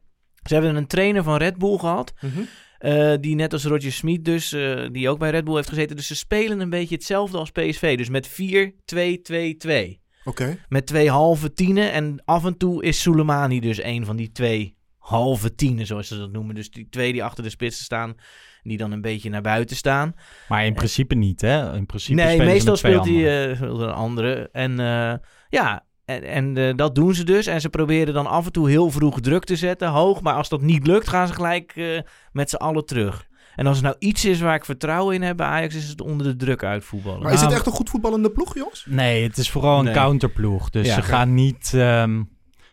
[0.49, 2.13] Ze hebben een trainer van Red Bull gehad.
[2.21, 2.41] Mhm.
[2.79, 5.97] eh, die net als Roger Smith dus, eh, die ook bij Red Bull heeft gezeten.
[5.97, 7.97] Dus ze spelen een beetje hetzelfde als PSV.
[7.97, 10.01] Dus met 4-2-2-2.
[10.25, 10.59] Oké.
[10.69, 11.93] Met twee halve tienen.
[11.93, 16.19] En af en toe is Soleimani dus een van die twee halve tienen, zoals ze
[16.19, 16.55] dat noemen.
[16.55, 18.15] Dus die twee die achter de spitsen staan,
[18.63, 20.15] die dan een beetje naar buiten staan.
[20.49, 21.75] maar in principe niet, hè?
[21.77, 24.49] In principe nee, meestal speelt hij eh, er een andere.
[24.53, 25.15] En eh,
[25.49, 27.47] ja, en, en eh, dat doen ze dus.
[27.47, 30.21] En ze proberen dan af en toe heel vroeg druk te zetten, hoog.
[30.21, 32.01] Maar als dat niet lukt, gaan ze gelijk eh,
[32.33, 33.29] met z'n allen terug.
[33.55, 36.01] En als er nou iets is waar ik vertrouwen in heb bij Ajax, is het
[36.01, 37.23] onder de druk uitvoetballen.
[37.23, 38.87] Maar is het Nou, echt een goed voetballende ploeg, jongens?
[38.89, 39.95] Nee, het is vooral een Nee.
[39.95, 40.71] counterploeg.
[40.71, 41.73] Dus Ja, ze gaan niet...
[41.75, 42.23] ehm,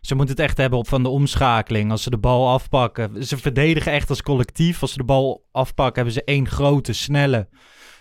[0.07, 1.91] ze moeten het echt hebben op van de omschakeling.
[1.91, 3.25] Als ze de bal afpakken.
[3.25, 4.81] Ze verdedigen echt als collectief.
[4.81, 7.47] Als ze de bal afpakken, hebben ze één grote, snelle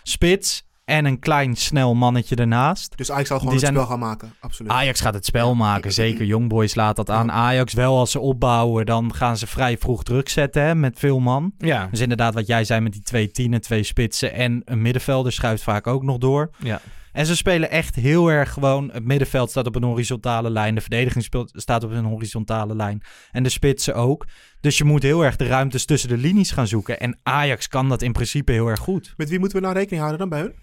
[0.03, 0.65] spits.
[0.85, 2.97] En een klein, snel mannetje ernaast.
[2.97, 4.33] Dus Ajax zal gewoon Die het zijn- spel gaan maken.
[4.39, 4.71] Absoluut.
[4.71, 5.93] Ajax gaat het spel maken.
[5.93, 7.31] Zeker Youngboys laat dat aan.
[7.31, 11.19] Ajax wel, als ze opbouwen, dan gaan ze vrij vroeg druk zetten hè, met veel
[11.19, 11.51] man.
[11.57, 15.31] Ja, Dus inderdaad wat jij zei met die twee tienen, twee spitsen en een middenvelder
[15.31, 16.49] schuift vaak ook nog door.
[16.57, 16.81] ja.
[17.17, 18.89] En ze spelen echt heel erg gewoon.
[18.91, 20.75] Het middenveld staat op een horizontale lijn.
[20.75, 23.01] De verdediging speelt, staat op een horizontale lijn.
[23.31, 24.25] En de spitsen ook.
[24.61, 26.99] Dus je moet heel erg de ruimtes tussen de linies gaan zoeken.
[26.99, 29.13] En Ajax kan dat in principe heel erg goed.
[29.17, 30.53] Met wie moeten we nou rekening houden dan bij hun?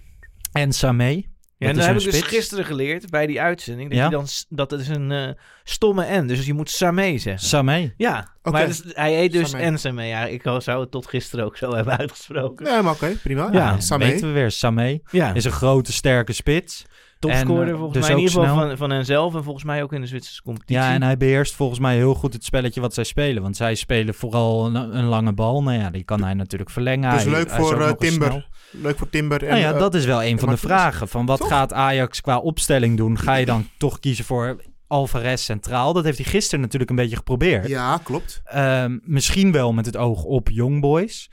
[0.52, 1.33] En Samé.
[1.58, 3.88] Ja, en Dat heb ik dus gisteren geleerd bij die uitzending.
[3.90, 4.04] Dat, Ja?
[4.04, 5.28] je dan, dat het is een eh,
[5.64, 6.26] stomme N.
[6.26, 7.48] Dus je moet Samé zeggen.
[7.48, 7.94] Samé.
[7.96, 9.70] ja, maar dus, hij heet dus Samé.
[9.70, 10.02] N Samé.
[10.02, 12.66] Ja, ik zou het tot gisteren ook zo hebben uitgesproken.
[12.66, 13.48] Ja, maar oké, prima.
[13.52, 14.04] Ja, Ja, Samé.
[14.04, 14.50] weten we weer.
[14.50, 16.84] Samé Ja, is een grote, sterke spits.
[17.18, 18.68] topscorer en, eh, volgens dus mij in ook ieder geval snel.
[18.68, 19.34] van, van henzelf.
[19.34, 20.76] En volgens mij ook in de Zwitserse competitie.
[20.82, 23.42] Ja, en hij beheerst volgens mij heel goed het spelletje wat zij spelen.
[23.42, 25.62] Want zij spelen vooral een, een lange bal.
[25.62, 27.10] Nou ja, die kan hij natuurlijk verlengen.
[27.12, 28.48] Dus Hij- leuk hij voor eh, Timber.
[28.82, 29.42] Leuk voor Timber.
[29.42, 31.08] En, Nou ja, eh, dat is wel een van de vragen.
[31.08, 31.48] Van wat Toch?
[31.48, 33.18] gaat Ajax qua opstelling doen?
[33.18, 34.56] Ga je dan toch kiezen voor
[34.86, 35.92] Alvarez centraal?
[35.92, 37.68] Dat heeft hij gisteren natuurlijk een beetje geprobeerd.
[37.68, 38.40] Ja, klopt.
[38.44, 41.30] Ehm, misschien wel met het oog op Young Boys.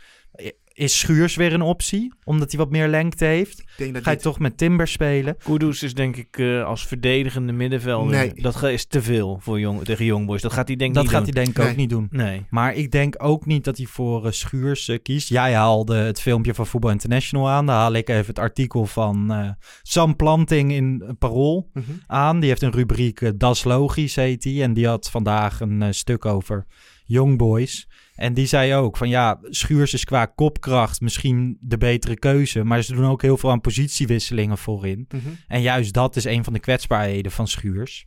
[0.73, 2.13] Is Schuurs weer een optie?
[2.23, 3.59] Omdat hij wat meer lengte heeft?
[3.59, 5.37] Ik denk dat Ga je dit- toch met Timber spelen?
[5.43, 8.15] Kudus is denk ik eh, als verdedigende middenvelder.
[8.17, 8.33] Nee.
[8.35, 10.41] Dat is te veel voor jong, tegen Youngboys.
[10.41, 11.33] Dat gaat hij denk ik Dat niet gaat doen.
[11.33, 11.71] hij denk ik Nee.
[11.71, 12.07] ook niet doen.
[12.11, 12.45] Nee.
[12.49, 15.29] Maar ik denk ook niet dat hij voor eh, Schuurs eh, kiest.
[15.29, 17.65] Jij haalde het filmpje van Voetbal International aan.
[17.65, 19.49] Daar haal ik even het artikel van eh,
[19.81, 21.83] Sam Planting in Parool Mhm.
[22.07, 22.39] aan.
[22.39, 24.63] Die heeft een rubriek, Das Logisch heet die.
[24.63, 26.65] En die had vandaag een stuk over
[27.05, 27.87] Young Boys.
[28.21, 32.63] En die zei ook van ja, Schuurs is qua kopkracht misschien de betere keuze.
[32.63, 35.05] Maar ze doen ook heel veel aan positiewisselingen voorin.
[35.09, 35.27] Mhm.
[35.47, 38.05] En juist dat is een van de kwetsbaarheden van Schuurs.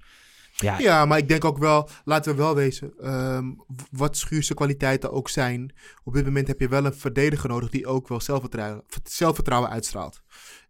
[0.57, 5.12] Ja, Ja, maar ik denk ook wel, laten we wel wezen, w- wat Schuurse kwaliteiten
[5.12, 5.72] ook zijn.
[6.05, 10.22] Op dit moment heb je wel een verdediger nodig die ook wel zelfvertrouwen, zelfvertrouwen uitstraalt.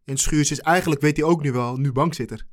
[0.04, 2.46] En Schuurs is eigenlijk, weet hij ook nu wel, nu bankzitter.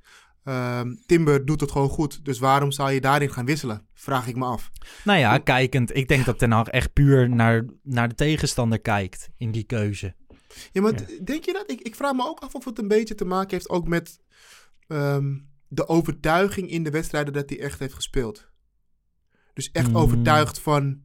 [0.43, 3.87] Ehm, Timber doet het gewoon goed, dus waarom zou je daarin gaan wisselen?
[3.93, 4.71] Vraag ik me af.
[5.03, 5.95] Nou ja, kijkend.
[5.95, 10.15] Ik denk dat Ten Hag echt puur naar, naar de tegenstander kijkt in die keuze.
[10.71, 11.71] Ja, maar denk je dat?
[11.71, 14.19] Ik, ik vraag me ook af of het een beetje te maken heeft ook met
[14.87, 18.49] ehm, de overtuiging in de wedstrijden dat hij echt heeft gespeeld.
[19.53, 19.97] Dus echt Mm.
[19.97, 21.01] overtuigd van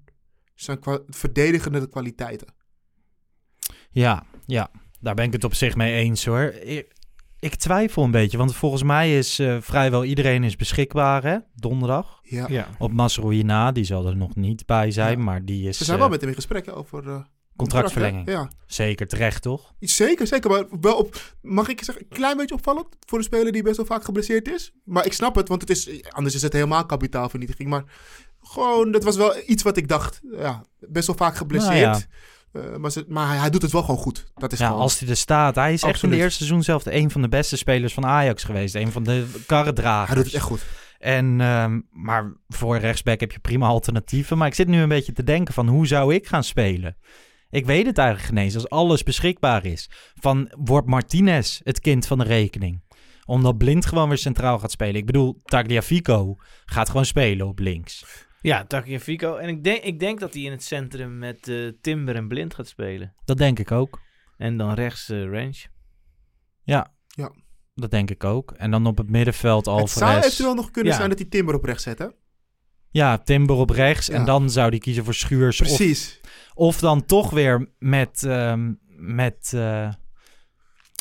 [0.55, 2.55] zijn kwa- verdedigende kwaliteiten.
[3.91, 4.71] Ja, ja,
[5.01, 6.43] daar ben ik het op zich mee eens hoor.
[6.43, 6.93] Ik,
[7.47, 12.21] ik twijfel een beetje, want volgens mij is eh, vrijwel iedereen is beschikbaar hè, donderdag.
[12.23, 12.47] Ja.
[12.49, 12.69] Ja.
[12.79, 12.93] Op
[13.73, 15.25] die zal er nog niet bij zijn, Ja.
[15.25, 17.21] maar die is We zijn eh, wel met hem in gesprek hè, over eh,
[17.57, 18.25] contractverlenging.
[18.27, 18.59] contract, hè?
[18.67, 19.75] Zeker terecht toch?
[19.79, 20.51] Ja, zeker, zeker.
[20.51, 23.77] Maar wel op, mag ik zeggen, een klein beetje opvallend voor een speler die best
[23.77, 24.73] wel vaak geblesseerd is.
[24.85, 27.69] Maar ik snap het, want het is, anders is het helemaal kapitaalvernietiging.
[27.69, 27.85] Maar
[28.41, 30.21] gewoon, dat was wel iets wat ik dacht.
[30.37, 32.07] Ja, best wel vaak geblesseerd.
[32.57, 34.25] Eh, maar ze- maar hij, hij doet het wel gewoon goed.
[34.35, 34.81] Dat is Ja, gewoon...
[34.81, 35.55] als hij er staat.
[35.55, 38.45] Hij is echt in het eerste seizoen zelf een van de beste spelers van Ajax
[38.45, 38.75] geweest.
[38.75, 40.07] Een van de karredragers.
[40.07, 40.65] Hij doet het echt goed.
[40.99, 44.39] En, ehm, maar voor rechtsback heb je prima alternatieven.
[44.39, 46.97] Maar ik zit nu een beetje te denken van hoe zou ik gaan spelen?
[47.51, 49.91] Ik weet het eigenlijk geen eens als alles beschikbaar is.
[50.15, 52.85] Van wordt Martinez het kind van de rekening?
[53.25, 54.95] Omdat Blind gewoon weer centraal gaat spelen.
[54.95, 58.05] Ik bedoel, Tagliafico gaat gewoon spelen op links.
[58.47, 59.37] Ja, Tagliafico.
[59.37, 62.55] En ik denk, ik denk dat hij in het centrum met eh, Timber en Blind
[62.55, 63.15] gaat spelen.
[63.25, 64.01] Dat denk ik ook.
[64.37, 65.65] En dan rechts eh Range.
[66.63, 66.95] Ja.
[67.07, 67.33] Ja.
[67.75, 68.53] Dat denk ik ook.
[68.53, 70.25] En dan op het middenveld Het zou Alvarez.
[70.25, 70.99] eventueel nog kunnen Ja.
[70.99, 72.07] zijn dat hij Timber op rechts zet, hè?
[72.91, 74.07] Ja, Timber op rechts.
[74.07, 74.15] Ja.
[74.15, 75.61] En dan zou hij kiezen voor Schuurs.
[75.61, 76.21] Of, Precies.
[76.55, 79.93] of dan toch weer met, ehm, met eh,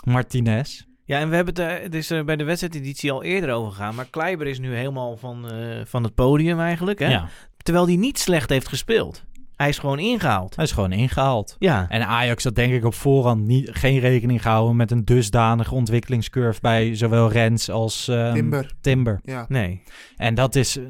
[0.06, 0.85] Martinez.
[1.06, 3.72] Ja, en we hebben het, er- het is er bij de wedstrijdeditie al eerder over
[3.72, 3.96] gegaan.
[3.96, 7.00] Maar Kleiber is nu helemaal van, eh, van het podium eigenlijk.
[7.00, 7.08] Hè?
[7.10, 9.24] Ja, Terwijl hij niet slecht heeft gespeeld.
[9.56, 10.56] Hij is gewoon ingehaald.
[10.56, 11.56] hij is gewoon ingehaald.
[11.60, 15.74] Ja, En Ajax had denk ik op voorhand niet, geen rekening gehouden met een dusdanige
[15.76, 18.72] ontwikkelingscurve bij zowel Rens als ehm, Timber.
[18.82, 19.20] Timber.
[19.24, 19.46] Ja.
[19.50, 19.82] nee.
[20.18, 20.84] En dat is, eh,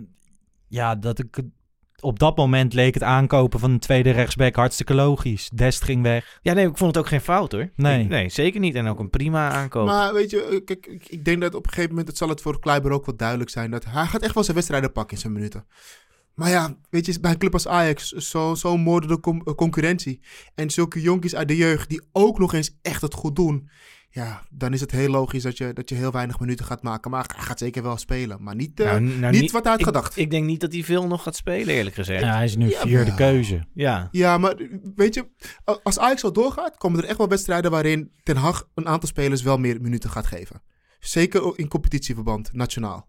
[0.68, 1.40] ja, dat ik,
[2.06, 5.50] op dat moment leek het aankopen van een tweede rechtsback hartstikke logisch.
[5.54, 6.40] Dest ging weg.
[6.42, 7.70] Ja, nee, ik vond het ook geen fout hoor.
[7.76, 8.02] Nee.
[8.04, 8.76] Ik- nee, zeker niet.
[8.76, 9.86] En ook een prima aankoop.
[9.86, 12.30] Maar weet je, eh, kijk, ik, ik denk dat op een gegeven moment, het zal
[12.30, 15.16] het voor Kleiber ook wel duidelijk zijn, dat hij gaat echt wel zijn wedstrijden pakken
[15.16, 15.66] in zijn minuten.
[16.36, 20.20] Maar ja, weet je, bij een club als Ajax, zo'n zo moordende com- eh, concurrentie.
[20.56, 23.70] En zulke jonkies uit de jeugd die ook nog eens echt het goed doen.
[24.10, 27.12] Ja, dan is het heel logisch dat je, dat je heel weinig minuten gaat maken.
[27.12, 28.44] Maar hij gaat zeker wel spelen.
[28.44, 30.18] Maar niet, eh, Nou, nou, niet wat had ik- gedacht.
[30.18, 32.22] Ik denk niet dat hij veel nog gaat spelen, eerlijk gezegd.
[32.22, 32.36] Ja, Ja.
[32.36, 33.66] hij is nu Ja, vierde keuze.
[33.74, 35.28] Ja, maar eh, weet je,
[35.84, 39.42] als Ajax al doorgaat, komen er echt wel wedstrijden waarin Ten Hag een aantal spelers
[39.42, 40.62] wel meer minuten gaat geven.
[41.00, 43.08] Zeker in competitieverband, nationaal.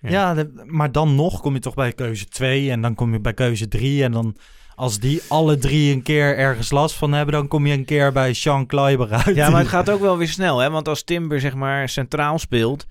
[0.00, 0.46] Ja.
[0.64, 3.68] Maar dan nog kom je toch bij keuze 2 en dan kom je bij keuze
[3.68, 4.02] 3.
[4.02, 4.36] En dan
[4.74, 8.12] als die alle drie een keer ergens last van hebben, dan kom je een keer
[8.12, 9.36] bij Sean Kleiber uit.
[9.36, 10.70] Ja, maar het gaat ook wel weer snel, hè?
[10.70, 12.86] Want als Timber zeg maar centraal speelt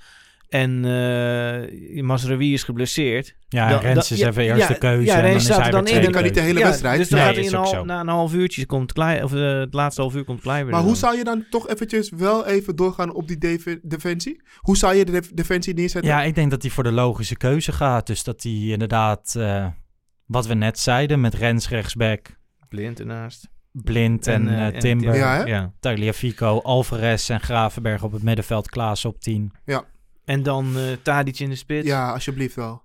[0.49, 3.36] en eh Masraoui is geblesseerd.
[3.49, 5.05] Ja, dan- Rens dan- is ja, even eerste ja, keuze.
[5.05, 6.01] ja, en dan Rens staat er dan in.
[6.01, 6.97] Die kan niet de hele wedstrijd.
[6.97, 7.83] Dus dan Nee, gaat in ook al, zo.
[7.86, 10.71] na een half uurtje komt Klei, of eh, het laatste half uur komt Kleiber.
[10.71, 10.99] Maar hoe dan.
[10.99, 14.41] zou je dan toch eventjes wel even doorgaan op die defe- defensie?
[14.57, 16.12] Hoe zou je de def- defensie neerzetten?
[16.12, 18.07] Ja, ik denk dat hij voor de logische keuze gaat.
[18.07, 19.67] Dus dat hij inderdaad, eh,
[20.25, 22.36] wat we net zeiden, met Rens rechtsback,
[22.69, 23.47] Blind ernaast.
[23.71, 25.15] Blind en, Timber.
[25.15, 25.43] Ja, hè?
[25.43, 25.73] ja.
[25.79, 28.69] Tagliafico, Alvarez en Gravenberg op het middenveld.
[28.69, 29.51] Klaas op 10.
[30.27, 31.87] En dan eh Tadic in de spits.
[31.87, 32.81] Ja, alsjeblieft wel.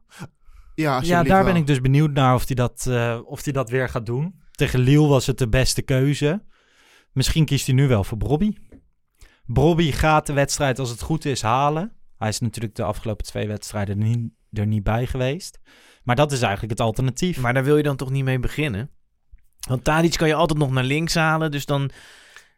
[0.74, 1.52] Ja, Ja, daar wel.
[1.52, 4.34] ben ik dus benieuwd naar of hij dat, eh, of hij dat weer gaat doen.
[4.50, 6.42] Tegen Lille was het de beste keuze.
[7.12, 8.52] Misschien kiest hij nu wel voor Brobby.
[9.46, 11.92] Brobby gaat de wedstrijd als het goed is halen.
[12.18, 15.58] Hij is natuurlijk de afgelopen twee wedstrijden er niet, er niet bij geweest.
[16.04, 17.38] Maar dat is eigenlijk het alternatief.
[17.40, 18.90] Maar daar wil je dan toch niet mee beginnen?
[19.68, 21.50] Want Tadic kan je altijd nog naar links halen.
[21.50, 21.90] Dus dan...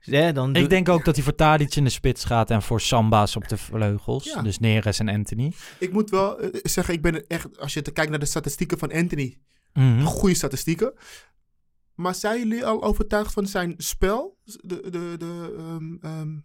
[0.07, 2.63] Ja, dan doe- Ik denk ook dat hij voor Tadic in de spits gaat en
[2.63, 4.25] voor Samba's op de vleugels.
[4.25, 4.43] Ja.
[4.43, 5.53] Dus Neres en Anthony.
[5.79, 8.79] Ik moet wel eh, zeggen, ik ben echt, als je te kijkt naar de statistieken
[8.79, 9.39] van Anthony,
[9.73, 10.03] Mhm.
[10.05, 10.93] goede statistieken.
[11.95, 14.39] Maar zijn jullie al overtuigd van zijn spel?
[14.45, 16.37] De, de, de, ehm, ehm,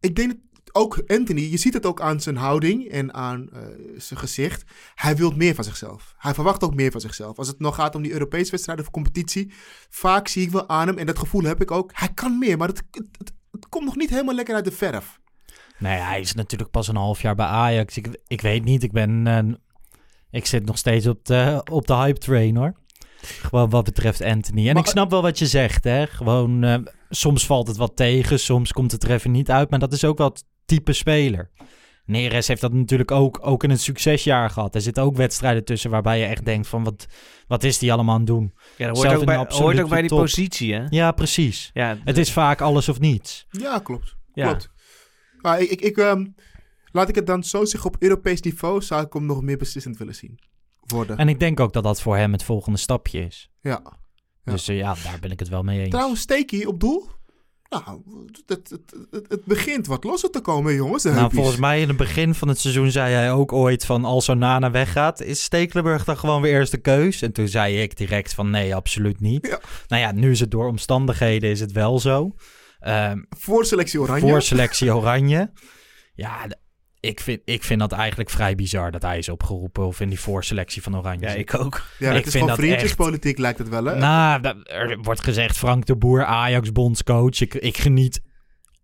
[0.00, 0.38] ik denk dat
[0.72, 3.60] ook Anthony, je ziet het ook aan zijn houding en aan eh,
[3.96, 4.64] zijn gezicht.
[4.94, 6.14] Hij wil meer van zichzelf.
[6.18, 7.38] Hij verwacht ook meer van zichzelf.
[7.38, 9.52] Als het nog gaat om die Europese wedstrijden of competitie,
[9.90, 12.56] vaak zie ik wel aan hem, en dat gevoel heb ik ook, hij kan meer,
[12.56, 15.18] maar het, het, het- het komt nog niet helemaal lekker uit de verf.
[15.78, 17.96] Nee, hij is natuurlijk pas een half jaar bij Ajax.
[17.96, 19.26] Ik, ik weet niet, ik ben...
[19.26, 19.54] eh,
[20.30, 22.72] ik zit nog steeds op de, op de hype train, hoor.
[23.22, 24.68] Gewoon wat betreft Anthony.
[24.68, 26.06] En Maar- ik snap wel wat je zegt, hè.
[26.06, 26.78] Gewoon, eh,
[27.10, 29.70] soms valt het wat tegen, soms komt het er even niet uit.
[29.70, 31.50] Maar dat is ook het type speler.
[32.04, 34.74] Neres heeft dat natuurlijk ook, ook in een succesjaar gehad.
[34.74, 36.84] Er zitten ook wedstrijden tussen waarbij je echt denkt van...
[36.84, 37.06] wat,
[37.46, 38.52] wat is die allemaal aan het doen?
[38.76, 40.18] Ja, dat hoort ook bij, hoort ook bij die top.
[40.18, 40.84] positie, hè?
[40.88, 41.70] Ja, precies.
[41.72, 43.46] Ja, Het is vaak alles of niets.
[43.50, 44.16] Ja, klopt.
[44.34, 44.46] ja.
[44.46, 44.70] Klopt.
[45.40, 46.26] Maar ik, ik, ik, ehm,
[46.92, 49.96] laat ik het dan zo zeggen, op Europees niveau zou ik hem nog meer beslissend
[49.96, 50.38] willen zien
[50.80, 51.16] worden.
[51.16, 53.50] En ik denk ook dat dat voor hem het volgende stapje is.
[53.60, 53.98] ja.
[54.44, 54.52] Ja.
[54.52, 55.90] Dus eh, ja, daar ben ik het wel mee eens.
[55.90, 57.08] Trouwens, Steaky op doel.
[57.70, 58.02] Nou,
[58.46, 58.70] het, het,
[59.10, 61.04] het, het begint wat losser te komen, jongens.
[61.04, 64.28] Nou, volgens mij in het begin van het seizoen zei hij ook ooit van als
[64.28, 67.22] Onana weggaat, is Stekelenburg dan gewoon weer eerste keus?
[67.22, 69.46] En toen zei ik direct van nee, absoluut niet.
[69.46, 69.60] Ja.
[69.88, 72.34] Nou ja, nu is het door omstandigheden is het wel zo.
[72.80, 74.20] Ehm, Voor selectie Oranje.
[74.28, 75.50] voor selectie Oranje.
[76.14, 76.46] Ja,
[77.00, 80.20] ik vind, ik vind dat eigenlijk vrij bizar dat hij is opgeroepen of in die
[80.20, 81.26] voorselectie van Oranje.
[81.26, 81.82] Ja, ik ook.
[81.98, 83.98] ja, ik het is vind dat vriendjespolitiek, lijkt het wel, hè?
[83.98, 87.40] Nou, er wordt gezegd Frank de Boer, Ajax bondscoach.
[87.40, 88.20] Ik, ik geniet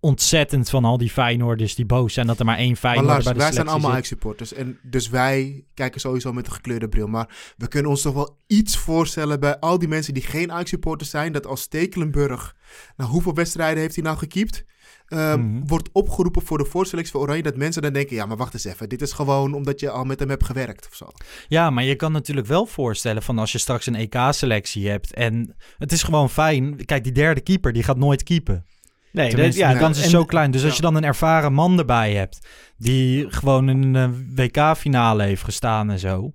[0.01, 3.25] ontzettend van al die Feyenoorders die boos zijn dat er maar één maar Feyenoorder Lars,
[3.25, 3.91] bij de wij zijn allemaal.
[3.91, 4.53] Ajax-supporters.
[4.53, 7.07] En dus wij kijken sowieso met een gekleurde bril.
[7.07, 11.11] Maar we kunnen ons toch wel iets voorstellen bij al die mensen die geen Ajax-supporters
[11.11, 11.33] zijn.
[11.33, 12.57] Dat als Stekelenburg,
[12.97, 14.65] nou hoeveel wedstrijden heeft hij nou gekiept?
[15.07, 15.67] Ehm, Mhm.
[15.67, 17.43] Wordt opgeroepen voor de voorselectie voor Oranje.
[17.43, 18.89] Dat mensen dan denken, ja maar wacht eens even.
[18.89, 21.07] Dit is gewoon omdat je al met hem hebt gewerkt of zo.
[21.49, 25.55] Ja, maar je kan natuurlijk wel voorstellen van als je straks een EK-selectie hebt en
[25.79, 26.85] het is gewoon fijn.
[26.85, 28.65] Kijk, die derde keeper die gaat nooit keepen.
[29.13, 30.51] Nee, dat, ja, de kans is en- zo klein.
[30.51, 35.43] Dus als je dan een ervaren man erbij hebt die gewoon in een WK-finale heeft
[35.45, 36.33] gestaan en zo.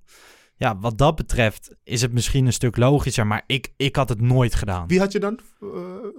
[0.56, 4.22] Ja, wat dat betreft is het misschien een stuk logischer, maar ik, ik had het
[4.22, 4.88] nooit gedaan.
[4.88, 5.68] Wie had je dan eh,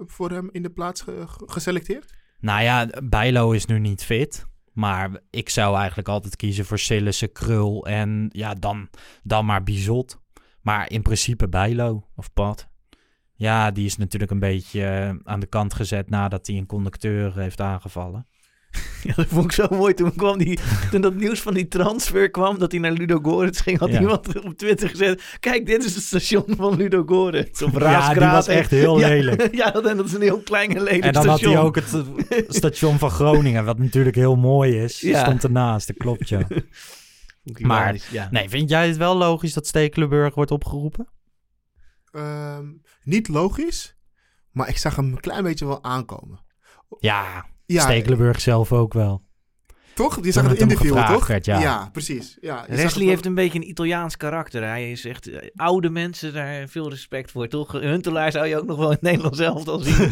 [0.05, 2.13] voor hem in de plaats ge- ge- geselecteerd?
[2.43, 4.45] Nou ja, Bijlo is nu niet fit.
[4.73, 8.89] Maar ik zou eigenlijk altijd kiezen voor Sillissen, Krul en ja, dan,
[9.23, 10.21] dan maar Bizot.
[10.61, 12.67] Maar in principe Bijlo of Pat.
[13.33, 17.37] Ja, die is natuurlijk een beetje eh, aan de kant gezet nadat hij een conducteur
[17.37, 18.27] heeft aangevallen.
[19.03, 19.93] Ja, dat vond ik zo mooi.
[19.93, 20.59] Toen, kwam die,
[20.91, 23.99] toen dat nieuws van die transfer kwam, dat hij naar Ludo Goretz ging, had Ja.
[23.99, 25.23] iemand op Twitter gezet...
[25.39, 27.61] Kijk, dit is het station van Ludo Goretz.
[27.61, 29.55] Op Ja, die was echt heel Ja, lelijk.
[29.55, 31.75] Ja, dat, en dat is een heel klein en lelijk En dan had hij ook
[31.75, 31.95] het
[32.47, 34.99] station van Groningen, wat natuurlijk heel mooi is.
[34.99, 35.21] Ja.
[35.23, 36.47] Stond ernaast, dat klopt ja.
[37.43, 37.97] Vond ik Maar-.
[38.31, 41.07] Nee, vind jij het wel logisch dat Stekelenburg wordt opgeroepen?
[42.11, 42.65] Ehm,
[43.03, 43.95] niet logisch,
[44.51, 46.39] maar ik zag hem een klein beetje wel aankomen.
[46.99, 49.21] Ja, Ja, Stekelenburg zelf ook wel.
[49.93, 50.13] toch?
[50.21, 51.27] Toen zag het interview, toch?
[51.27, 51.89] werd, ja.
[51.91, 52.37] precies.
[52.41, 54.63] Ja, heeft een beetje een Italiaans karakter.
[54.63, 57.71] Hij is echt eh, oude mensen, daar veel respect voor, toch?
[57.71, 60.11] Huntelaar zou je ook nog wel in het Nederlands elftal zien.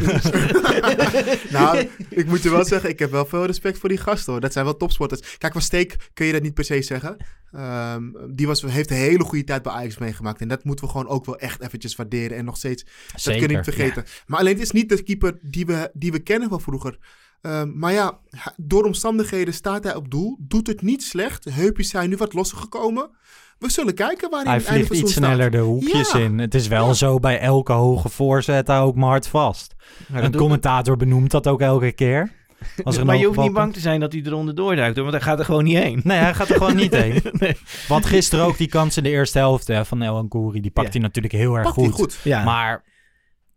[1.50, 4.40] Nou, ik moet je wel zeggen, ik heb wel veel respect voor die gasten hoor.
[4.40, 5.38] Dat zijn wel topsporters.
[5.38, 7.16] Kijk, van Steek kun je dat niet per se zeggen.
[7.52, 10.40] Ehm, die was, heeft een hele goede tijd bij Ajax meegemaakt.
[10.40, 12.36] En dat moeten we gewoon ook wel echt eventjes waarderen.
[12.36, 14.04] En nog steeds, dat kun je niet vergeten.
[14.26, 16.98] Maar alleen het is niet de keeper die we, die we kennen van vroeger.
[17.42, 18.18] Ehm, maar ja,
[18.56, 20.36] door omstandigheden staat hij op doel.
[20.40, 21.44] Doet het niet slecht.
[21.50, 23.10] Heupjes zijn nu wat losser gekomen.
[23.58, 26.18] We zullen kijken waar hij, Hij vliegt iets sneller de hoekjes Ja.
[26.18, 26.38] in.
[26.38, 26.92] Het is wel Ja.
[26.92, 29.74] zo bij elke hoge voorzet, hou ook maar hard vast.
[30.12, 32.32] Een commentator benoemt dat ook elke keer.
[32.84, 35.16] Als er maar je hoeft niet bang te zijn dat hij eronder doorduikt, hoor, want
[35.16, 36.00] hij gaat er gewoon niet heen.
[36.04, 37.22] Nee, hij gaat er gewoon niet heen.
[37.32, 37.56] Nee.
[37.88, 40.92] Want gisteren ook die kans in de eerste helft hè, van El die pakt Ja.
[40.92, 41.94] hij natuurlijk heel erg Pakt hij goed.
[41.94, 42.18] goed.
[42.24, 42.44] Ja.
[42.44, 42.84] Maar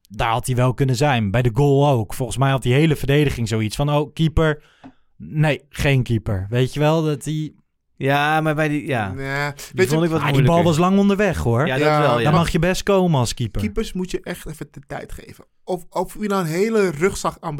[0.10, 1.32] daar had hij wel kunnen zijn.
[1.32, 2.13] Bij de goal ook.
[2.13, 4.63] Volgens mij had die hele verdediging zoiets van, oh, keeper.
[5.18, 6.46] Nee, geen keeper.
[6.50, 7.54] Weet je wel, dat hij...
[7.98, 8.88] Ja, maar bij die...
[8.88, 11.68] Ja, Nee, die weet vond je, ik wat Ah, die bal was lang onderweg hoor.
[11.68, 12.24] Ja, dat Ja, wel, ja.
[12.24, 13.62] Dan mag je best komen als keeper.
[13.62, 15.46] keepers moet je echt even de tijd geven.
[15.63, 17.60] Of, of wie nou een hele rugzak aan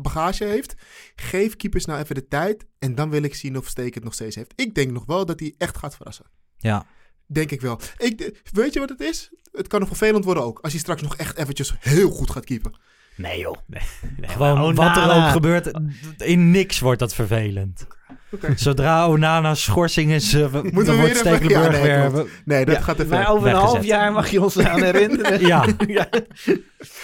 [0.00, 0.74] bagage heeft,
[1.16, 2.66] geef keepers nou even de tijd.
[2.78, 4.52] En dan wil ik zien of Steek het nog steeds heeft.
[4.56, 6.26] Ik denk nog wel dat hij echt gaat verrassen.
[6.56, 6.86] Ja.
[7.32, 7.80] Denk ik wel.
[7.98, 9.30] Ik, weet je wat het is?
[9.52, 10.58] Het kan nog vervelend worden ook.
[10.62, 12.72] Als hij straks nog echt eventjes heel goed gaat keepen.
[13.16, 13.56] Nee joh.
[13.66, 13.82] Nee,
[14.16, 15.70] nee, Gewoon wat er ook gebeurt,
[16.16, 17.86] in niks wordt dat vervelend.
[18.30, 18.52] Oké.
[18.56, 22.26] Zodra Onana schorsing is, eh, dan we wordt weer even- Stekelenburg Ja, nee, weer...
[22.44, 23.32] Nee, dat Ja, gaat te Maar ver.
[23.32, 25.40] over een half jaar mag je ons aan herinneren.
[25.46, 26.08] Ja, ja.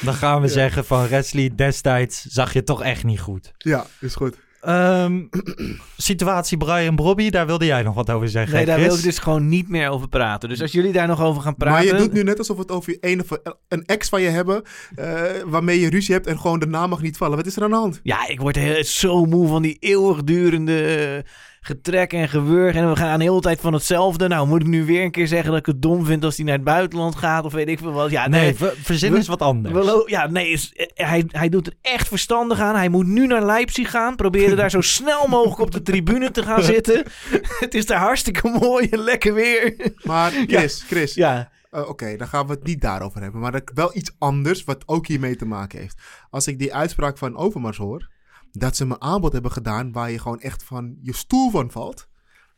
[0.00, 3.52] dan gaan we zeggen van Wesley, destijds zag je toch echt niet goed.
[3.58, 4.36] Ja, is goed.
[4.60, 5.22] Ehm,
[5.96, 8.88] situatie Brian Brobby, daar wilde jij nog wat over zeggen, Nee, daar Chris?
[8.88, 10.48] wil ik dus gewoon niet meer over praten.
[10.48, 11.86] Dus als jullie daar nog over gaan praten...
[11.86, 14.28] Maar je doet nu net alsof we het over een, of een ex van je
[14.28, 14.62] hebben.
[14.96, 17.36] eh, waarmee je ruzie hebt en gewoon de naam mag niet vallen.
[17.36, 18.00] Wat is er aan de hand?
[18.02, 21.24] Ja, ik word heel, zo moe van die eeuwigdurende
[21.60, 22.74] getrek en gewurg.
[22.74, 24.28] En we gaan de hele tijd van hetzelfde.
[24.28, 26.44] Nou, moet ik nu weer een keer zeggen dat ik het dom vind als hij
[26.44, 28.10] naar het buitenland gaat of weet ik veel wat.
[28.10, 28.54] Ja, Nee, nee.
[28.54, 29.74] ver- verzin eens wat anders.
[29.86, 32.74] we ja, nee, is, hij, hij doet er echt verstandig aan.
[32.76, 34.16] Hij moet nu naar Leipzig gaan.
[34.16, 37.02] Proberen daar zo snel mogelijk op de tribune te gaan zitten.
[37.64, 39.92] het is daar hartstikke mooi en lekker weer.
[40.02, 41.14] Maar Chris, Chris.
[41.14, 43.40] ja, eh, Oké, dan gaan we het niet daarover hebben.
[43.40, 46.00] Maar dat- wel iets anders wat ook hiermee te maken heeft.
[46.30, 48.08] Als ik die uitspraak van Overmars hoor.
[48.52, 52.08] Dat ze me aanbod hebben gedaan waar je gewoon echt van je stoel van valt.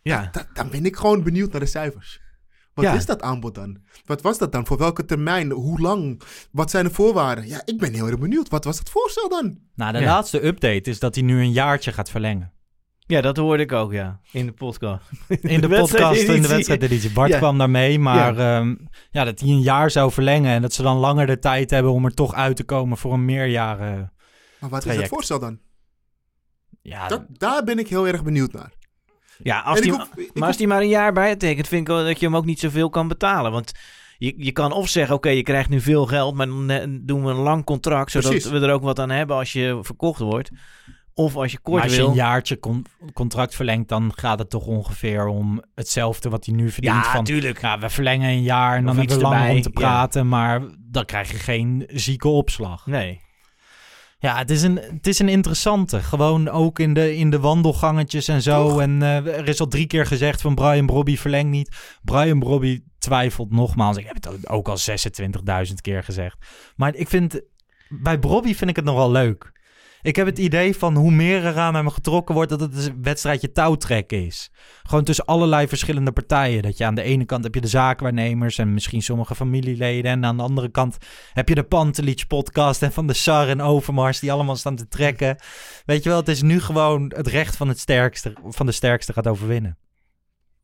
[0.03, 0.29] ja.
[0.33, 2.21] da- dan ben ik gewoon benieuwd naar de cijfers.
[2.75, 2.95] Wat Ja.
[2.95, 3.79] is dat aanbod dan?
[4.05, 4.67] Wat was dat dan?
[4.67, 5.51] Voor welke termijn?
[5.51, 6.23] Hoe lang?
[6.53, 7.47] Wat zijn de voorwaarden?
[7.49, 8.49] Ja, ik ben heel erg benieuwd.
[8.49, 9.59] Wat was het voorstel dan?
[9.75, 10.05] Nou, de Ja.
[10.05, 12.53] laatste update is dat hij nu een jaartje gaat verlengen.
[13.07, 14.21] ja, dat hoorde ik ook, ja.
[14.33, 15.11] In de podcast.
[15.41, 17.11] In de, podcast, in de wedstrijdeditie.
[17.13, 17.39] Bart Ja.
[17.39, 18.77] kwam daarmee, maar ja.
[19.11, 21.93] ja, dat hij een jaar zou verlengen en dat ze dan langer de tijd hebben
[21.93, 24.13] om er toch uit te komen voor een meerjaren.
[24.61, 25.03] Maar wat is Traject.
[25.05, 25.59] het voorstel dan?
[26.83, 28.73] Ja, Dat, daar ben ik heel erg benieuwd naar.
[29.43, 32.21] Ja, als die, hoef- maar als die maar een jaar bijtekent, vind ik wel dat
[32.21, 33.53] je hem ook niet zoveel kan betalen.
[33.53, 33.73] Want
[34.19, 37.25] je, je kan of zeggen, oké, je krijgt nu veel geld, maar dan eh, doen
[37.25, 38.51] we een lang contract, zodat Precies.
[38.51, 40.51] we er ook wat aan hebben als je verkocht wordt.
[41.15, 42.09] Of als je kort maar als je wil.
[42.09, 46.71] een jaartje con- contract verlengt, dan gaat het toch ongeveer om hetzelfde wat hij nu
[46.71, 46.95] verdient.
[46.95, 47.61] ja, van, tuurlijk.
[47.61, 49.81] ja, we verlengen een jaar en Of dan hebben we langer om te ja.
[49.81, 52.87] praten, maar dan krijg je geen zieke opslag.
[52.87, 53.21] Nee.
[54.21, 56.03] Ja, het is een, het is een interessante.
[56.03, 58.69] Gewoon ook in de, in de wandelgangetjes en zo.
[58.69, 58.81] Toch?
[58.81, 61.99] En eh, er is al drie keer gezegd van Brian Brobby verlengt niet.
[62.03, 63.97] Brian Brobby twijfelt nogmaals.
[63.97, 64.77] Ik heb het ook al
[65.67, 66.37] 26.000 keer gezegd.
[66.77, 67.41] Maar ik vind,
[67.89, 69.53] bij Brobby vind ik het nog wel leuk.
[70.03, 73.03] Ik heb het idee van hoe meer er aan hem getrokken wordt, dat het een
[73.03, 74.51] wedstrijdje touwtrekken is.
[74.83, 76.63] Gewoon tussen allerlei verschillende partijen.
[76.63, 80.11] Dat je aan de ene kant heb je de zaakwaarnemers en misschien sommige familieleden.
[80.11, 80.97] En aan de andere kant
[81.33, 84.89] heb je de Pantelic podcast en van de Sar en Overmars die allemaal staan te
[84.89, 85.37] trekken.
[85.85, 89.13] Weet je wel, het is nu gewoon het recht van, het sterkste, van de sterkste
[89.13, 89.79] gaat overwinnen.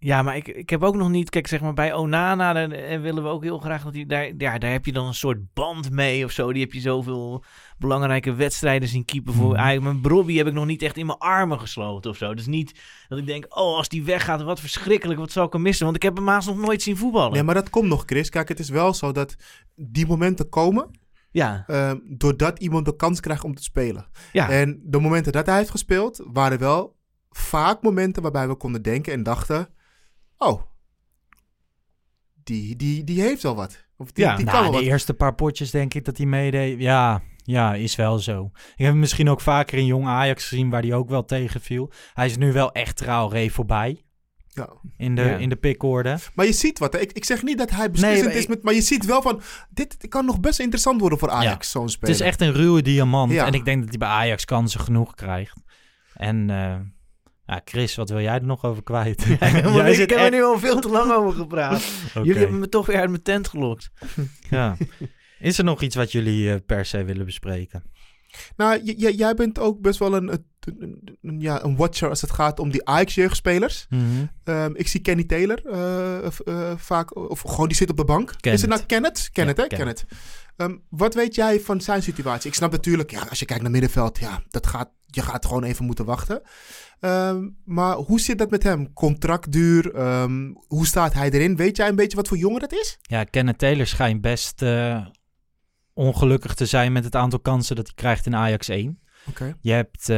[0.07, 1.31] Ja, maar ik, ik heb ook nog niet...
[1.31, 3.83] Kijk, zeg maar bij Onana daar, eh, willen we ook heel graag...
[3.83, 6.53] Dat die, daar, ja, daar heb je dan een soort band mee of zo.
[6.53, 7.45] Die heb je zoveel
[7.79, 9.55] belangrijke wedstrijden zien keeper voor.
[9.55, 12.35] Eigenlijk, mijn Brobby heb ik nog niet echt in mijn armen gesloten of zo.
[12.35, 15.19] Dus niet dat ik denk, oh, als die weggaat, wat verschrikkelijk.
[15.19, 15.85] Wat zou ik hem missen?
[15.85, 17.33] Want ik heb hem haast nog nooit zien voetballen.
[17.33, 18.29] Nee, maar dat komt nog, Chris.
[18.29, 19.37] Kijk, het is wel zo dat
[19.75, 20.91] die momenten komen
[21.31, 24.07] Ja, ehm, doordat iemand de kans krijgt om te spelen.
[24.33, 24.51] ja.
[24.51, 26.97] En de momenten dat hij heeft gespeeld, waren wel
[27.31, 29.75] vaak momenten waarbij we konden denken en dachten:
[30.39, 30.63] oh,
[32.45, 33.85] die, die, die heeft wel wat.
[33.97, 34.87] Of die, Ja, die kan nou, wel de wat.
[34.93, 36.81] eerste paar potjes denk ik dat hij meedeed.
[36.81, 38.51] Ja, ja, is wel zo.
[38.55, 41.91] Ik heb hem misschien ook vaker in jong Ajax gezien waar hij ook wel tegenviel.
[42.15, 44.05] Hij is nu wel echt traoré voorbij
[44.49, 44.69] Ja.
[44.97, 45.37] in de, Ja.
[45.37, 46.19] in de pickorde.
[46.35, 46.93] Maar je ziet wat.
[46.93, 46.99] hè.
[46.99, 49.97] Ik, ik zeg niet dat hij beslissend is, met, maar je ziet wel van: dit
[50.09, 52.15] kan nog best interessant worden voor Ajax, zo'n Het speler.
[52.15, 53.33] is echt een ruwe diamant.
[53.33, 53.47] Ja.
[53.47, 55.57] En ik denk dat hij bij Ajax kansen genoeg krijgt.
[56.15, 56.77] En eh,
[57.47, 59.23] ja, Chris, wat wil jij er nog over kwijt?
[59.41, 61.83] Jij zit ik heb er nu al veel te lang over gepraat.
[62.15, 63.91] Jullie hebben me toch weer uit mijn tent gelokt.
[64.51, 64.77] Ja.
[65.39, 67.83] Is er nog iets wat jullie eh, per se willen bespreken?
[68.57, 70.45] Nou, j- j- jij bent ook best wel een, een,
[70.79, 73.87] een- een- ja, een watcher als het gaat om die Ajax-jeugdspelers.
[73.89, 74.03] Mhm.
[74.45, 78.27] Ehm, ik zie Kenny Taylor eh, eh, vaak, of gewoon die zit op de bank.
[78.27, 78.53] Kenneth.
[78.55, 79.29] Is het nou Kenneth?
[79.33, 79.69] Kenneth, Ja, hè?
[79.69, 80.05] Kenneth.
[80.07, 80.25] Kenneth.
[80.57, 82.49] Ehm, wat weet jij van zijn situatie?
[82.49, 85.63] Ik snap natuurlijk, ja, als je kijkt naar middenveld, ja, dat gaat, je gaat gewoon
[85.63, 86.43] even moeten wachten.
[87.01, 88.93] Ehm, maar hoe zit dat met hem?
[88.93, 89.95] Contractduur?
[89.95, 91.57] Ehm, hoe staat hij erin?
[91.57, 92.99] Weet jij een beetje wat voor jongen dat is?
[93.03, 95.07] Ja, Kenneth Taylor schijnt best eh,
[95.93, 99.01] ongelukkig te zijn met het aantal kansen dat hij krijgt in Ajax 1.
[99.29, 99.57] Oké.
[99.61, 100.09] Je hebt,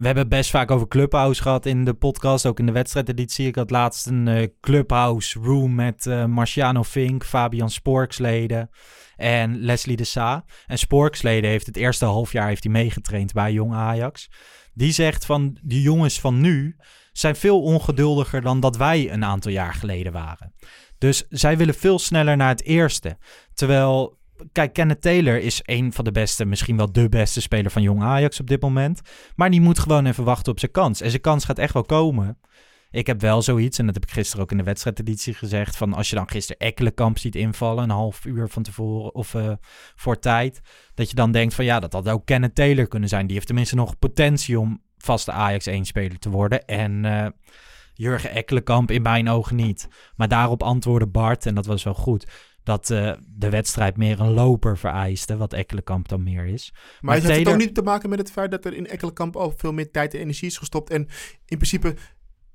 [0.00, 3.46] we hebben best vaak over Clubhouse gehad in de podcast, ook in de wedstrijdeditie.
[3.46, 8.70] Ik had laatst een eh, Clubhouse room met eh, Marciano Fink, Fabian Sporksleden
[9.16, 10.44] en Leslie de Sa.
[10.66, 14.30] En Sporksleden heeft het eerste halfjaar heeft hij meegetraind bij Jong Ajax.
[14.74, 16.76] Die zegt van die jongens van nu,
[17.12, 20.54] zijn veel ongeduldiger dan dat wij een aantal jaar geleden waren.
[20.98, 23.18] Dus zij willen veel sneller naar het eerste.
[23.54, 24.18] Terwijl,
[24.52, 28.02] kijk, Kenneth Taylor is een van de beste, misschien wel de beste speler van Jong
[28.02, 29.00] Ajax op dit moment.
[29.36, 31.00] Maar die moet gewoon even wachten op zijn kans.
[31.00, 32.38] En zijn kans gaat echt wel komen.
[32.90, 35.94] Ik heb wel zoiets, en dat heb ik gisteren ook in de wedstrijdeditie gezegd, van
[35.94, 39.52] als je dan gisteren Ekkelenkamp ziet invallen, een half uur van tevoren of uh,
[39.94, 40.60] voor tijd,
[40.94, 43.26] dat je dan denkt van ja, dat had ook Kenneth Taylor kunnen zijn.
[43.26, 46.64] Die heeft tenminste nog potentie om vaste Ajax 1-speler te worden.
[46.64, 47.26] En uh,
[47.94, 49.88] Jurgen Ekkelenkamp in mijn ogen niet.
[50.16, 52.26] Maar daarop antwoordde Bart, en dat was wel goed,
[52.70, 56.70] dat uh, de wedstrijd meer een loper vereiste, wat Ekkelenkamp dan meer is.
[56.72, 57.44] Maar, maar heeft Taylor...
[57.44, 59.90] het ook niet te maken met het feit dat er in Ekkelenkamp al veel meer
[59.90, 61.00] tijd en energie is gestopt en
[61.46, 61.94] in principe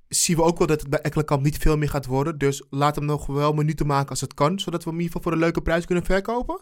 [0.08, 2.38] zien we ook wel dat het bij Ekkelenkamp niet veel meer gaat worden.
[2.38, 5.16] Dus laat hem nog wel minuten maken als het kan, zodat we hem in ieder
[5.16, 6.62] geval voor een leuke prijs kunnen verkopen.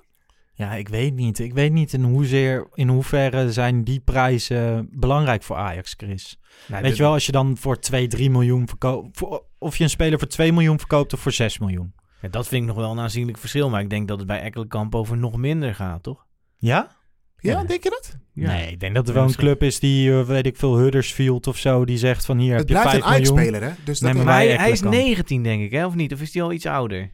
[0.56, 1.40] Ja, ik weet niet.
[1.40, 6.40] Ik weet niet in, hoezeer, in hoeverre zijn die prijzen belangrijk voor Ajax, Chris.
[6.68, 9.22] Nee, weet je wel, als je dan voor 2, 3 miljoen verkoopt...
[9.58, 11.94] Of je een speler voor 2 miljoen verkoopt of voor 6 miljoen.
[12.24, 13.70] Ja, dat vind ik nog wel een aanzienlijk verschil.
[13.70, 16.26] Maar ik denk dat het bij Ekkelenkamp over nog minder gaat, toch?
[16.58, 16.96] Ja?
[17.38, 18.18] Ja, ja, denk je dat?
[18.34, 18.48] Ja.
[18.48, 21.48] Nee, ik denk dat er wel een club is die, uh, weet ik veel, Huddersfield
[21.48, 23.18] of zo, die zegt van hier het heb je 5 miljoen.
[23.18, 23.84] Het blijft een speler hè?
[23.84, 25.86] Dus nee, maar hij, hij is 19, denk ik, hè?
[25.86, 26.14] Of niet?
[26.14, 27.14] Of is hij al iets ouder?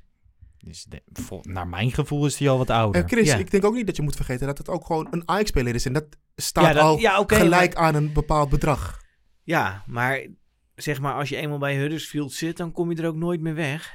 [0.57, 3.01] Dus de, vol, naar mijn gevoel is hij al wat ouder.
[3.01, 3.35] Uh, Chris, ja.
[3.35, 5.85] ik denk ook niet dat je moet vergeten dat het ook gewoon een Ajax-speler is.
[5.85, 6.05] En dat
[6.35, 9.01] staat ja, dat, al ja, okay, gelijk maar, aan een bepaald bedrag.
[9.43, 10.27] Ja, maar
[10.75, 13.55] zeg maar, als je eenmaal bij Huddersfield zit, dan kom je er ook nooit meer
[13.55, 13.93] weg.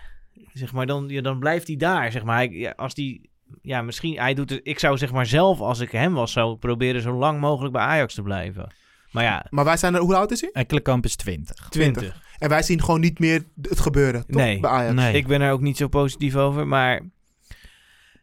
[0.53, 2.13] Zeg maar, dan, ja, dan blijft hij daar.
[2.13, 3.31] Zeg maar, hij, als die
[3.63, 6.57] ja, misschien, hij doet het, ik zou zeg maar zelf, als ik hem was, zou
[6.57, 8.73] proberen zo lang mogelijk bij Ajax te blijven.
[9.11, 9.47] Maar ja.
[9.51, 10.51] Maar wij zijn er, hoe oud is hij?
[10.53, 11.69] Ekkelenkamp is 20.
[11.69, 12.23] 20.
[12.39, 14.37] En wij zien gewoon niet meer het gebeuren, toch?
[14.37, 14.95] Nee, bij Ajax.
[14.95, 15.15] Nee.
[15.15, 17.01] Ik ben er ook niet zo positief over, maar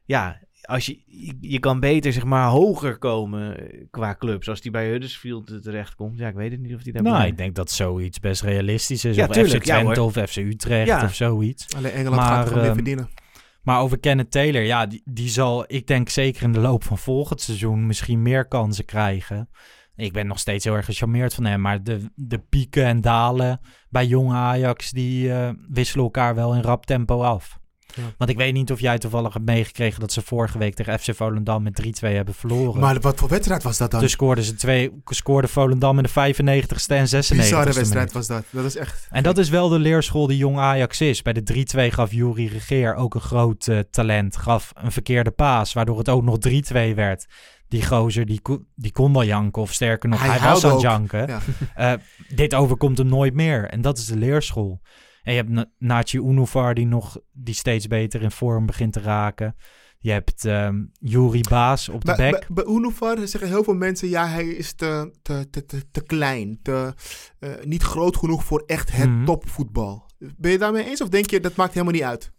[0.06, 1.00] ja, als je,
[1.40, 3.58] je kan beter zeg maar hoger komen
[3.90, 4.50] qua clubs.
[4.50, 6.18] Als die bij Huddersfield terechtkomt.
[6.18, 9.06] Ja, ik weet het niet of die daar Nou, ik denk dat zoiets best realistisch
[9.06, 9.16] is.
[9.16, 11.04] Ja, of tuurlijk, FC Twente ja, of FC Utrecht ja.
[11.04, 11.76] of zoiets.
[11.76, 13.10] Alleen Engeland maar, gaat gewoon meer ehm, verdienen.
[13.64, 16.98] Maar over Kenneth Taylor, ja, die, die zal, ik denk zeker in de loop van
[16.98, 19.50] volgend seizoen misschien meer kansen krijgen.
[19.96, 23.60] Ik ben nog steeds heel erg gecharmeerd van hem, maar de, de pieken en dalen
[23.90, 27.60] bij jonge Ajax, die uh, wisselen elkaar wel in rap tempo af.
[27.96, 28.04] Ja.
[28.18, 31.16] Want ik weet niet of jij toevallig hebt meegekregen dat ze vorige week tegen FC
[31.16, 32.82] Volendam met 3-2 hebben verloren.
[32.82, 34.00] Maar wat voor wedstrijd was dat dan?
[34.00, 37.36] Dus scoorden ze twee, scoorde Volendam in de 95ste en 96ste.
[37.36, 38.44] Bizarre wedstrijd was dat.
[38.50, 39.08] Dat is echt.
[39.10, 41.22] En dat is wel de leerschool die jong Ajax is.
[41.22, 44.38] Bij de 3-2 gaf Jury Regeer ook een groot uh, talent.
[44.38, 47.26] Gaf een verkeerde paas, waardoor het ook nog 3-2 werd.
[47.68, 48.42] Die gozer, die,
[48.76, 49.62] die kon wel janken.
[49.62, 51.28] Of sterker nog, hij, hij was aan het janken.
[51.28, 51.94] Ja.
[51.94, 52.00] Uh,
[52.36, 53.70] dit overkomt hem nooit meer.
[53.70, 54.82] En dat is de leerschool.
[55.24, 59.56] En je hebt Nachi Unuvar die nog die steeds beter in vorm begint te raken.
[60.00, 62.32] Je hebt um, Yuri Baas op de bek.
[62.32, 64.10] Bij, bij Unuvar zeggen heel veel mensen...
[64.10, 66.60] ja, hij is te, te, te, te, te klein.
[66.62, 66.94] Te,
[67.40, 69.26] uh, niet groot genoeg voor echt het mm -hmm.
[69.26, 70.10] topvoetbal.
[70.38, 72.32] Ben je daarmee eens of denk je dat maakt helemaal niet uit?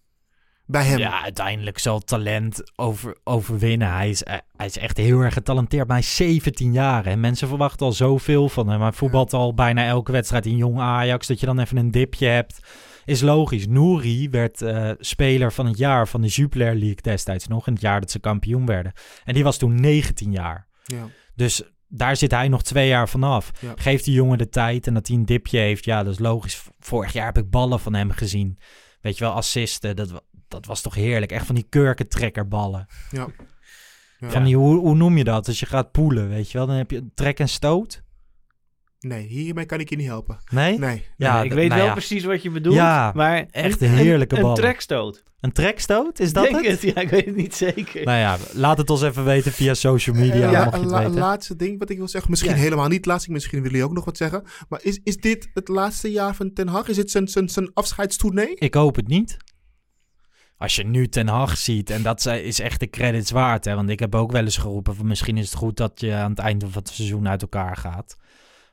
[0.73, 0.99] Bij hem.
[0.99, 3.93] Ja, uiteindelijk zal talent over, overwinnen.
[3.93, 4.23] Hij is,
[4.57, 5.87] hij is echt heel erg getalenteerd.
[5.87, 7.07] Maar hij is 17 jaar.
[7.07, 8.81] En mensen verwachten al zoveel van hem.
[8.81, 11.27] Hij voetbalt al bijna elke wedstrijd in jong Ajax.
[11.27, 12.61] Dat je dan even een dipje hebt.
[13.05, 13.67] Is logisch.
[13.67, 17.67] Nouri werd uh, speler van het jaar van de Jupiler League destijds nog.
[17.67, 18.93] In het jaar dat ze kampioen werden.
[19.25, 20.67] En die was toen 19 jaar.
[20.85, 21.07] Ja.
[21.35, 23.51] Dus daar zit hij nog twee jaar vanaf.
[23.61, 23.73] Ja.
[23.77, 25.85] Geeft die jongen de tijd en dat hij een dipje heeft.
[25.85, 26.63] Ja, dat is logisch.
[26.79, 28.59] Vorig jaar heb ik ballen van hem gezien.
[29.01, 29.97] Weet je wel, assisten.
[29.97, 30.23] Dat,
[30.53, 31.33] dat was toch heerlijk.
[31.33, 32.87] Echt van die kurkentrekkerballen.
[33.11, 33.27] Ja.
[34.19, 34.31] ja.
[34.31, 35.47] Van die, hoe, hoe noem je dat?
[35.49, 36.67] Als je gaat poelen, weet je wel.
[36.67, 38.03] Dan heb je trek en stoot.
[39.01, 40.39] Nee, hiermee kan ik je niet helpen.
[40.51, 40.79] Nee?
[40.79, 41.05] Nee.
[41.17, 41.95] Ja, nee, ik weet nou wel ja.
[41.95, 42.77] precies wat je bedoelt.
[42.77, 44.51] Ja, maar echt een heerlijke bal.
[44.51, 45.23] Een trekstoot.
[45.41, 46.21] Een trekstoot?
[46.21, 46.83] Is dat Denk het?
[46.83, 46.95] het?
[46.95, 48.05] Ja, ik weet het niet zeker.
[48.05, 50.47] Nou ja, laat het ons even weten via social media.
[50.47, 51.19] Uh, ja, mocht je een la weten.
[51.19, 52.31] laatste ding wat ik wil zeggen.
[52.31, 52.59] Misschien ja.
[52.59, 53.29] helemaal niet laatst.
[53.29, 54.43] Misschien willen jullie ook nog wat zeggen.
[54.69, 56.89] Maar is, is dit het laatste jaar van Ten Hag?
[56.89, 58.55] Is dit zijn, zijn, zijn afscheidstournee?
[58.55, 59.37] Ik hoop het niet.
[60.63, 63.65] Als je nu Ten Hag ziet, en dat is echt de credits waard.
[63.65, 63.75] Hè?
[63.75, 66.31] Want ik heb ook wel eens geroepen van misschien is het goed dat je aan
[66.31, 68.17] het einde van het seizoen uit elkaar gaat.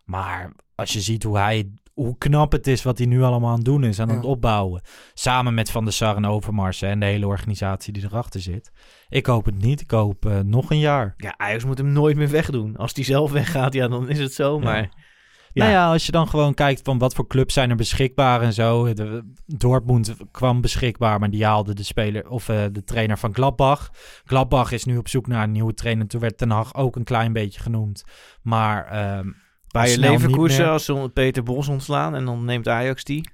[0.05, 3.55] Maar als je ziet hoe hij, hoe knap het is wat hij nu allemaal aan
[3.55, 4.15] het doen is, aan ja.
[4.15, 4.81] het opbouwen.
[5.13, 8.71] Samen met Van der Sar en Overmars en de hele organisatie die erachter zit.
[9.09, 9.81] Ik hoop het niet.
[9.81, 11.13] Ik hoop uh, nog een jaar.
[11.17, 12.77] Ja, Ajax moet hem nooit meer wegdoen.
[12.77, 14.59] Als hij zelf weggaat, ja, dan is het zo.
[14.59, 14.81] Maar...
[14.81, 15.07] Ja.
[15.53, 15.63] Ja.
[15.63, 18.53] Nou ja, als je dan gewoon kijkt van wat voor clubs zijn er beschikbaar en
[18.53, 18.93] zo.
[18.93, 23.89] De, Dortmund kwam beschikbaar, maar die haalde de speler of uh, de trainer van Gladbach.
[24.23, 26.07] Gladbach is nu op zoek naar een nieuwe trainer.
[26.07, 28.03] Toen werd Ten Hag ook een klein beetje genoemd.
[28.41, 29.35] Maar um,
[29.67, 33.29] bij je Leverkusen als ze Peter Bos ontslaan en dan neemt Ajax die.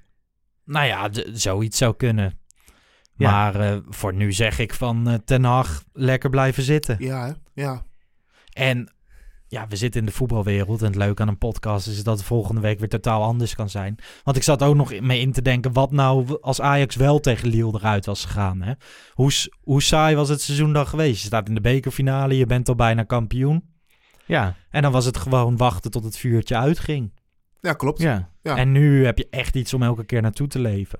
[0.64, 2.38] Nou ja, zoiets zou kunnen.
[3.16, 3.30] Ja.
[3.30, 6.96] Maar uh, voor nu zeg ik van uh, Ten Hag lekker blijven zitten.
[6.98, 7.82] Ja, ja.
[8.52, 8.95] En
[9.48, 10.80] ja, we zitten in de voetbalwereld.
[10.80, 13.68] En het leuke aan een podcast is dat het volgende week weer totaal anders kan
[13.70, 13.98] zijn.
[14.22, 17.48] Want ik zat ook nog mee in te denken, wat nou als Ajax wel tegen
[17.48, 18.62] Lille eruit was gegaan.
[18.62, 18.72] Hè?
[19.12, 19.30] Hoe,
[19.60, 21.20] hoe saai was het seizoen dan geweest?
[21.20, 23.74] Je staat in de bekerfinale, je bent al bijna kampioen.
[24.26, 27.12] Ja, En dan was het gewoon wachten tot het vuurtje uitging.
[27.60, 28.00] Ja, klopt.
[28.00, 28.30] ja.
[28.42, 28.56] Ja.
[28.56, 30.98] En nu heb je echt iets om elke keer naartoe te leven.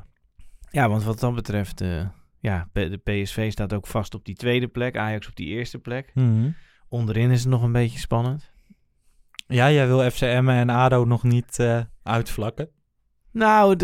[0.71, 2.07] ja want wat dat betreft, eh,
[2.41, 4.97] ja, de PSV staat ook vast op die tweede plek.
[4.97, 6.11] Ajax op die eerste plek.
[6.89, 8.51] Onderin is het nog een beetje spannend.
[9.47, 12.69] Ja, jij wil FCM en ADO nog niet eh, uitvlakken.
[13.33, 13.77] Nou,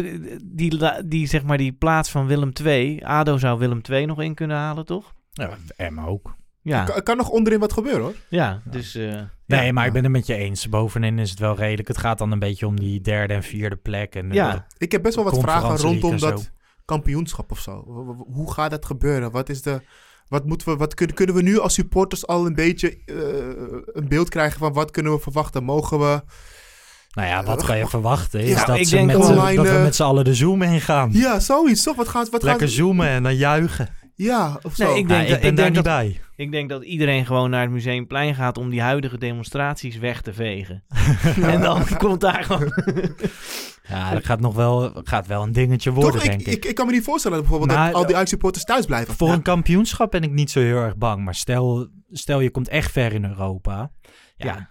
[0.45, 3.01] die, die, zeg maar die plaats van Willem II.
[3.05, 5.13] ADO zou Willem II nog in kunnen halen, toch?
[5.33, 5.51] Ja,
[5.91, 6.35] M ook.
[6.63, 8.15] Ja, Kan, kan nog onderin wat gebeuren hoor.
[8.29, 8.95] ja dus...
[8.95, 9.73] eh, Nee, ja.
[9.73, 10.69] maar ik ben het met je eens.
[10.69, 11.89] Bovenin is het wel redelijk.
[11.89, 14.15] Het gaat dan een beetje om die derde en vierde plek.
[14.15, 14.55] En, Ja.
[14.55, 16.51] eh, Ik heb best wel wat vragen rondom dat
[16.85, 17.85] kampioenschap of zo.
[18.33, 19.31] Hoe gaat dat gebeuren?
[19.31, 19.83] Wat is de.
[20.29, 23.17] Wat moeten we, wat kunnen, kunnen we nu als supporters al een beetje eh,
[23.93, 25.65] een beeld krijgen van wat kunnen we verwachten?
[25.65, 26.23] Mogen we.
[27.13, 28.41] nou ja, wat kan je verwachten?
[28.41, 31.11] Is Ja, dat, ze met, online, dat we eh, met z'n allen de Zoom ingaan.
[31.13, 31.97] Ja, zoiets toch?
[31.97, 32.31] Wat gaat.
[32.31, 33.89] Wat Lekker gaat, zoomen en dan juichen.
[34.15, 34.85] Ja, of zo.
[34.85, 36.21] Nee, ik Nee, denk ik dat- ben ik daar denk niet dat- bij.
[36.37, 40.33] Ik denk dat iedereen gewoon naar het Museumplein gaat om die huidige demonstraties weg te
[40.33, 40.85] vegen.
[41.43, 42.73] en dan komt daar gewoon...
[43.89, 46.55] Ja, dat gaat nog wel, gaat wel een dingetje worden, toch, denk ik, ik.
[46.55, 49.15] ik, ik kan me niet voorstellen dat bijvoorbeeld Maar- dat al die Ajax-supporters thuis blijven.
[49.15, 49.35] Voor Ja.
[49.35, 51.25] een kampioenschap ben ik niet zo heel erg bang.
[51.25, 53.91] Maar stel, stel je komt echt ver in Europa.
[54.37, 54.67] Ja, Ja.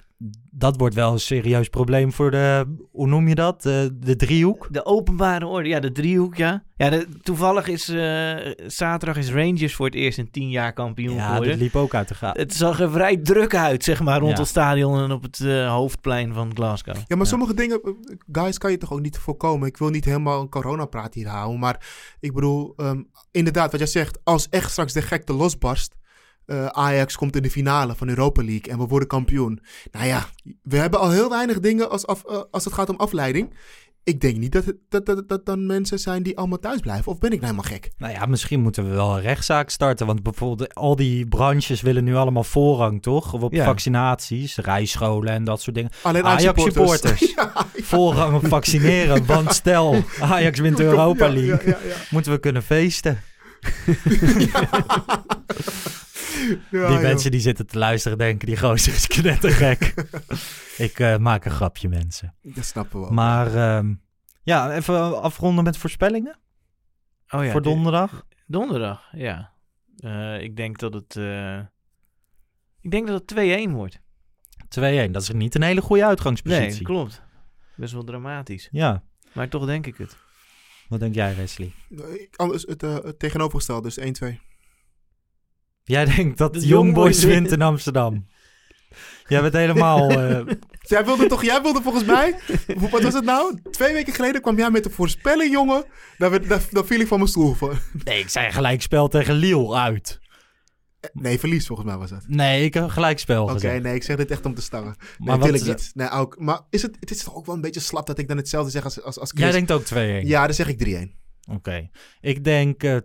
[0.52, 3.62] Dat wordt wel een serieus probleem voor de, hoe noem je dat?
[3.62, 4.68] De, de driehoek.
[4.72, 6.64] De openbare orde, ja, de driehoek, ja.
[6.76, 8.36] Ja, de- toevallig is eh,
[8.68, 11.50] zaterdag is Rangers voor het eerst in tien jaar kampioen Ja, geworden.
[11.50, 12.42] dat liep ook uit de gaten.
[12.42, 14.38] Het zag er vrij druk uit, zeg maar, rond Ja.
[14.40, 16.96] het stadion en op het eh, hoofdplein van Glasgow.
[17.08, 17.92] Ja, maar sommige dingen, eh,
[18.32, 19.68] guys, kan je toch ook niet voorkomen.
[19.68, 21.60] Ik wil niet helemaal een coronapraat hier houden.
[21.60, 21.86] Maar
[22.20, 23.02] ik bedoel, ehm,
[23.32, 24.20] inderdaad, wat jij zegt.
[24.24, 25.96] Als echt straks de gekte losbarst.
[26.46, 29.60] Eh, Ajax komt in de finale van Europa League en we worden kampioen.
[29.92, 30.26] Nou ja,
[30.64, 33.54] we hebben al heel weinig dingen als, af, eh, als het gaat om afleiding.
[34.04, 37.12] Ik denk niet dat, het- dat, dat, dat dan mensen zijn die allemaal thuis blijven.
[37.12, 37.92] Of ben ik nou helemaal gek?
[37.98, 40.06] Nou ja, misschien moeten we wel een rechtszaak starten.
[40.06, 43.34] Want bijvoorbeeld al die branches willen nu allemaal voorrang, toch?
[43.34, 43.66] Of op Ja.
[43.66, 45.92] vaccinaties, rijscholen en dat soort dingen.
[46.02, 47.20] Alleen Ajax-supporters.
[47.36, 49.26] ja, Voorrang op vaccineren.
[49.26, 51.70] Want stel, Ajax wint de Europa League.
[51.70, 51.96] Ja, ja, ja.
[52.10, 53.22] Moeten we kunnen feesten.
[56.48, 57.02] Ja, die joh.
[57.02, 59.94] mensen die zitten te luisteren denken, die gozer is knettergek.
[60.78, 62.36] Ik eh, maak een grapje, mensen.
[62.42, 63.12] Dat snappen we ook.
[63.12, 63.94] Maar ehm,
[64.44, 66.40] ja, even afronden met voorspellingen
[67.30, 68.26] Oh ja, voor de- donderdag.
[68.48, 69.54] donderdag, ja.
[69.98, 71.16] Eh, ik denk dat het...
[71.16, 71.58] eh,
[72.82, 74.00] ik denk dat het 2-1 wordt.
[74.80, 76.70] 2-1, dat is niet een hele goede uitgangspositie.
[76.72, 77.22] Nee, klopt.
[77.76, 78.68] Best wel dramatisch.
[78.72, 80.18] Ja, Maar toch denk ik het.
[80.88, 81.72] wat denk jij, Wesley?
[81.90, 84.36] Nee, Anders het, het tegenovergestelde, dus 1-2.
[85.84, 88.28] Jij denkt dat De Young Boys Young Boys wint in Amsterdam.
[89.28, 90.10] Jij bent helemaal...
[90.20, 90.40] eh,
[90.82, 92.36] Jij wilde toch, jij wilde volgens mij,
[92.78, 93.60] hoe- wat was het nou?
[93.72, 95.84] Twee weken geleden kwam jij met een voorspelling, jongen.
[96.18, 97.82] Daar, werd- daar, daar viel ik van mijn stoel voor.
[98.04, 100.20] nee, ik zei gelijkspel tegen Lille uit.
[101.14, 102.24] Nee, verlies volgens mij was dat.
[102.28, 104.96] Nee, ik heb gelijkspel Oké, nee, ik zeg dit echt om te stangen.
[104.98, 105.92] Maar Maar wat wil ik is- niet.
[105.94, 108.28] Nee, ook, maar is het, het is toch ook wel een beetje slap dat ik
[108.28, 109.44] dan hetzelfde zeg als, als, als Chris?
[109.44, 109.84] Jij denkt ook
[110.24, 110.28] 2-1?
[110.28, 110.80] Ja, dan zeg ik
[111.16, 111.21] 3-1.
[111.50, 111.90] Oké.
[112.22, 112.96] Ik denk eh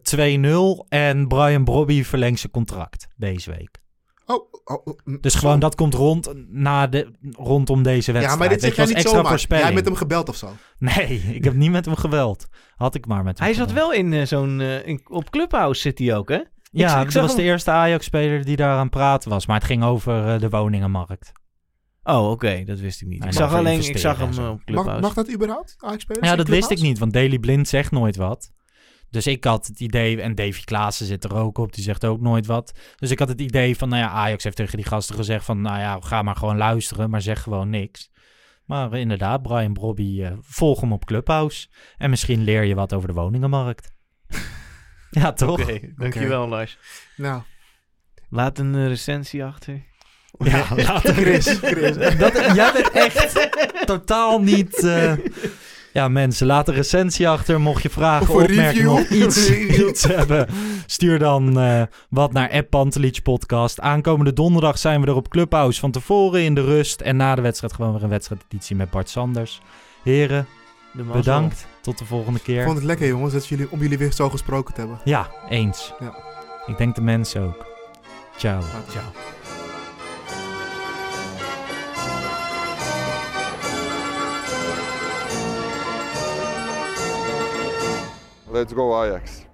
[0.82, 3.84] 2-0 en Brian Brobby verlengt zijn contract deze week.
[4.26, 5.38] Oh, oh, oh, mm, Dus zo.
[5.38, 8.38] gewoon dat komt rond na de, rondom deze wedstrijd.
[8.40, 9.44] Ja, maar dit zeg jij niet extra zomaar.
[9.48, 10.48] Jij met hem gebeld of zo.
[10.78, 12.46] Nee, ik heb niet met hem geweld.
[12.76, 14.60] Had ik maar met hem Hij zat wel in eh, zo'n...
[14.60, 16.40] eh, in- op Clubhouse zit hij ook, hè?
[16.70, 19.46] Ja, ik dat zag was de eerste Ajax-speler die daar aan het praten was.
[19.46, 21.32] Maar het ging over de woningenmarkt.
[22.06, 22.62] Oh, oké.
[22.64, 23.18] Dat wist ik niet.
[23.18, 23.80] Hij ik zag alleen...
[23.80, 25.00] Ik zag hem eh, op Mag, Clubhouse.
[25.00, 26.26] mag dat überhaupt, Ajax-spelers?
[26.26, 28.52] Ja, in dat wist ik niet, want Daily Blind zegt nooit wat.
[29.10, 32.20] Dus ik had het idee, en Davy Klaassen zit er ook op, die zegt ook
[32.20, 32.72] nooit wat.
[32.96, 35.60] Dus ik had het idee van, nou ja, Ajax heeft tegen die gasten gezegd van,
[35.60, 38.10] nou ja, ga maar gewoon luisteren, maar zeg gewoon niks.
[38.64, 41.68] Maar eh, inderdaad, Brian Brobby, eh, volg hem op Clubhouse.
[41.96, 43.92] En misschien leer je wat over de woningenmarkt.
[45.10, 45.60] ja, toch?
[45.60, 46.78] Oké, dankjewel Lars.
[47.16, 47.42] Nou,
[48.28, 49.82] Laat een recensie achter.
[50.38, 51.14] Ja, later.
[51.14, 51.96] Chris, Chris.
[52.18, 53.48] Dat, jij bent echt
[53.86, 54.78] totaal niet...
[54.84, 55.12] eh,
[55.92, 57.60] Ja, mensen, laat een recensie achter.
[57.60, 59.50] Mocht je vragen, Of opmerkingen of iets,
[59.88, 60.48] iets hebben,
[60.86, 63.80] stuur dan eh, wat naar App Pantelich Podcast.
[63.80, 67.00] Aankomende donderdag zijn we er op Clubhouse van tevoren in de rust.
[67.00, 69.60] En na de wedstrijd gewoon weer een wedstrijdeditie met Bart Sanders.
[70.02, 70.46] Heren,
[70.92, 71.66] bedankt.
[71.80, 72.64] Tot de volgende Ik keer.
[72.64, 74.98] vond het lekker, jongens, dat jullie, om jullie weer zo gesproken te hebben.
[75.04, 75.92] Ja, eens.
[76.00, 76.14] Ja.
[76.66, 77.66] Ik denk de mensen ook.
[78.36, 78.60] Ciao.
[78.90, 79.04] Ciao.
[88.48, 89.45] Let's go Ajax.